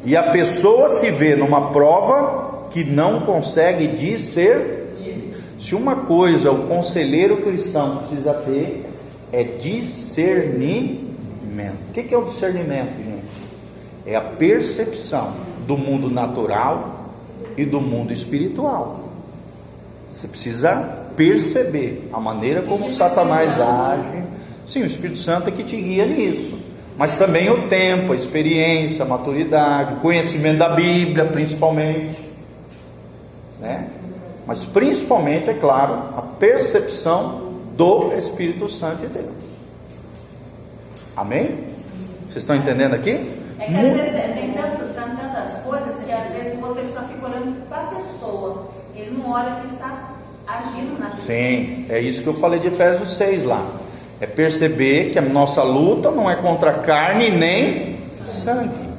E 0.03 0.15
a 0.15 0.31
pessoa 0.31 0.97
se 0.97 1.11
vê 1.11 1.35
numa 1.35 1.69
prova 1.71 2.67
que 2.71 2.83
não 2.83 3.21
consegue 3.21 3.87
discernir. 3.87 5.35
Se 5.59 5.75
uma 5.75 5.95
coisa 5.95 6.51
o 6.51 6.67
conselheiro 6.67 7.37
cristão 7.37 7.97
precisa 7.97 8.33
ter, 8.33 8.85
é 9.31 9.43
discernimento. 9.43 11.11
O 11.89 11.93
que 11.93 12.13
é 12.13 12.17
o 12.17 12.25
discernimento, 12.25 12.97
gente? 12.97 13.29
É 14.05 14.15
a 14.15 14.21
percepção 14.21 15.33
do 15.67 15.77
mundo 15.77 16.09
natural 16.09 17.11
e 17.55 17.63
do 17.65 17.79
mundo 17.79 18.11
espiritual. 18.11 19.01
Você 20.09 20.27
precisa 20.27 20.75
perceber 21.15 22.09
a 22.11 22.19
maneira 22.19 22.63
como 22.63 22.91
Satanás 22.91 23.59
age. 23.59 24.23
Sim, 24.67 24.81
o 24.81 24.85
Espírito 24.85 25.19
Santo 25.19 25.49
é 25.49 25.51
que 25.51 25.63
te 25.63 25.77
guia 25.77 26.05
nisso. 26.05 26.57
Mas 27.01 27.17
também 27.17 27.49
o 27.49 27.67
tempo, 27.67 28.13
a 28.13 28.15
experiência, 28.15 29.03
a 29.03 29.07
maturidade, 29.07 29.95
o 29.95 29.97
conhecimento 30.01 30.59
da 30.59 30.69
Bíblia, 30.69 31.25
principalmente. 31.25 32.15
Né? 33.59 33.87
Mas 34.45 34.63
principalmente, 34.65 35.49
é 35.49 35.55
claro, 35.55 35.93
a 36.15 36.21
percepção 36.21 37.53
do 37.75 38.15
Espírito 38.15 38.69
Santo 38.69 38.97
de 38.97 39.07
Deus. 39.07 39.33
Amém? 41.17 41.47
Vocês 42.25 42.43
estão 42.43 42.55
entendendo 42.55 42.93
aqui? 42.93 43.31
É 43.57 43.65
que 43.65 43.75
às 43.75 43.95
vezes 43.95 44.11
tem 44.35 44.53
tantas, 44.53 44.95
tantas 44.95 45.63
coisas 45.63 46.03
que 46.05 46.11
às 46.11 46.29
vezes 46.35 46.59
o 46.59 46.67
outro 46.67 46.87
só 46.87 47.01
fica 47.01 47.25
olhando 47.25 47.67
para 47.67 47.81
a 47.81 47.95
pessoa. 47.95 48.67
Ele 48.95 49.17
não 49.17 49.31
olha 49.31 49.55
que 49.55 49.73
está 49.73 50.11
agindo 50.45 50.99
na 50.99 51.09
vida. 51.09 51.23
Sim, 51.23 51.87
é 51.89 51.99
isso 51.99 52.21
que 52.21 52.27
eu 52.27 52.35
falei 52.35 52.59
de 52.59 52.67
Efésios 52.67 53.17
6 53.17 53.45
lá. 53.45 53.81
É 54.21 54.27
perceber 54.27 55.10
que 55.10 55.17
a 55.17 55.21
nossa 55.21 55.63
luta 55.63 56.12
não 56.12 56.29
é 56.29 56.36
contra 56.36 56.73
carne 56.73 57.31
nem 57.31 57.97
sangue. 58.43 58.91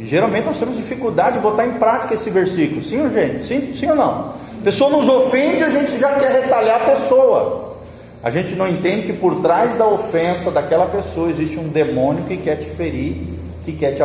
E 0.00 0.04
geralmente 0.04 0.46
nós 0.46 0.58
temos 0.58 0.76
dificuldade 0.76 1.36
de 1.36 1.42
botar 1.42 1.64
em 1.66 1.74
prática 1.74 2.14
esse 2.14 2.28
versículo. 2.30 2.82
Sim, 2.82 3.08
gente? 3.10 3.44
Sim, 3.44 3.72
sim 3.72 3.88
ou 3.88 3.94
não? 3.94 4.34
A 4.60 4.64
pessoa 4.64 4.90
nos 4.90 5.08
ofende, 5.08 5.62
a 5.62 5.70
gente 5.70 5.96
já 6.00 6.18
quer 6.18 6.32
retalhar 6.32 6.82
a 6.82 6.90
pessoa. 6.90 7.76
A 8.24 8.28
gente 8.28 8.56
não 8.56 8.66
entende 8.66 9.06
que 9.06 9.12
por 9.12 9.40
trás 9.40 9.76
da 9.76 9.86
ofensa 9.86 10.50
daquela 10.50 10.86
pessoa 10.86 11.30
existe 11.30 11.56
um 11.56 11.68
demônio 11.68 12.24
que 12.24 12.36
quer 12.36 12.56
te 12.56 12.66
ferir, 12.70 13.18
que 13.64 13.72
quer 13.72 13.92
te 13.92 14.02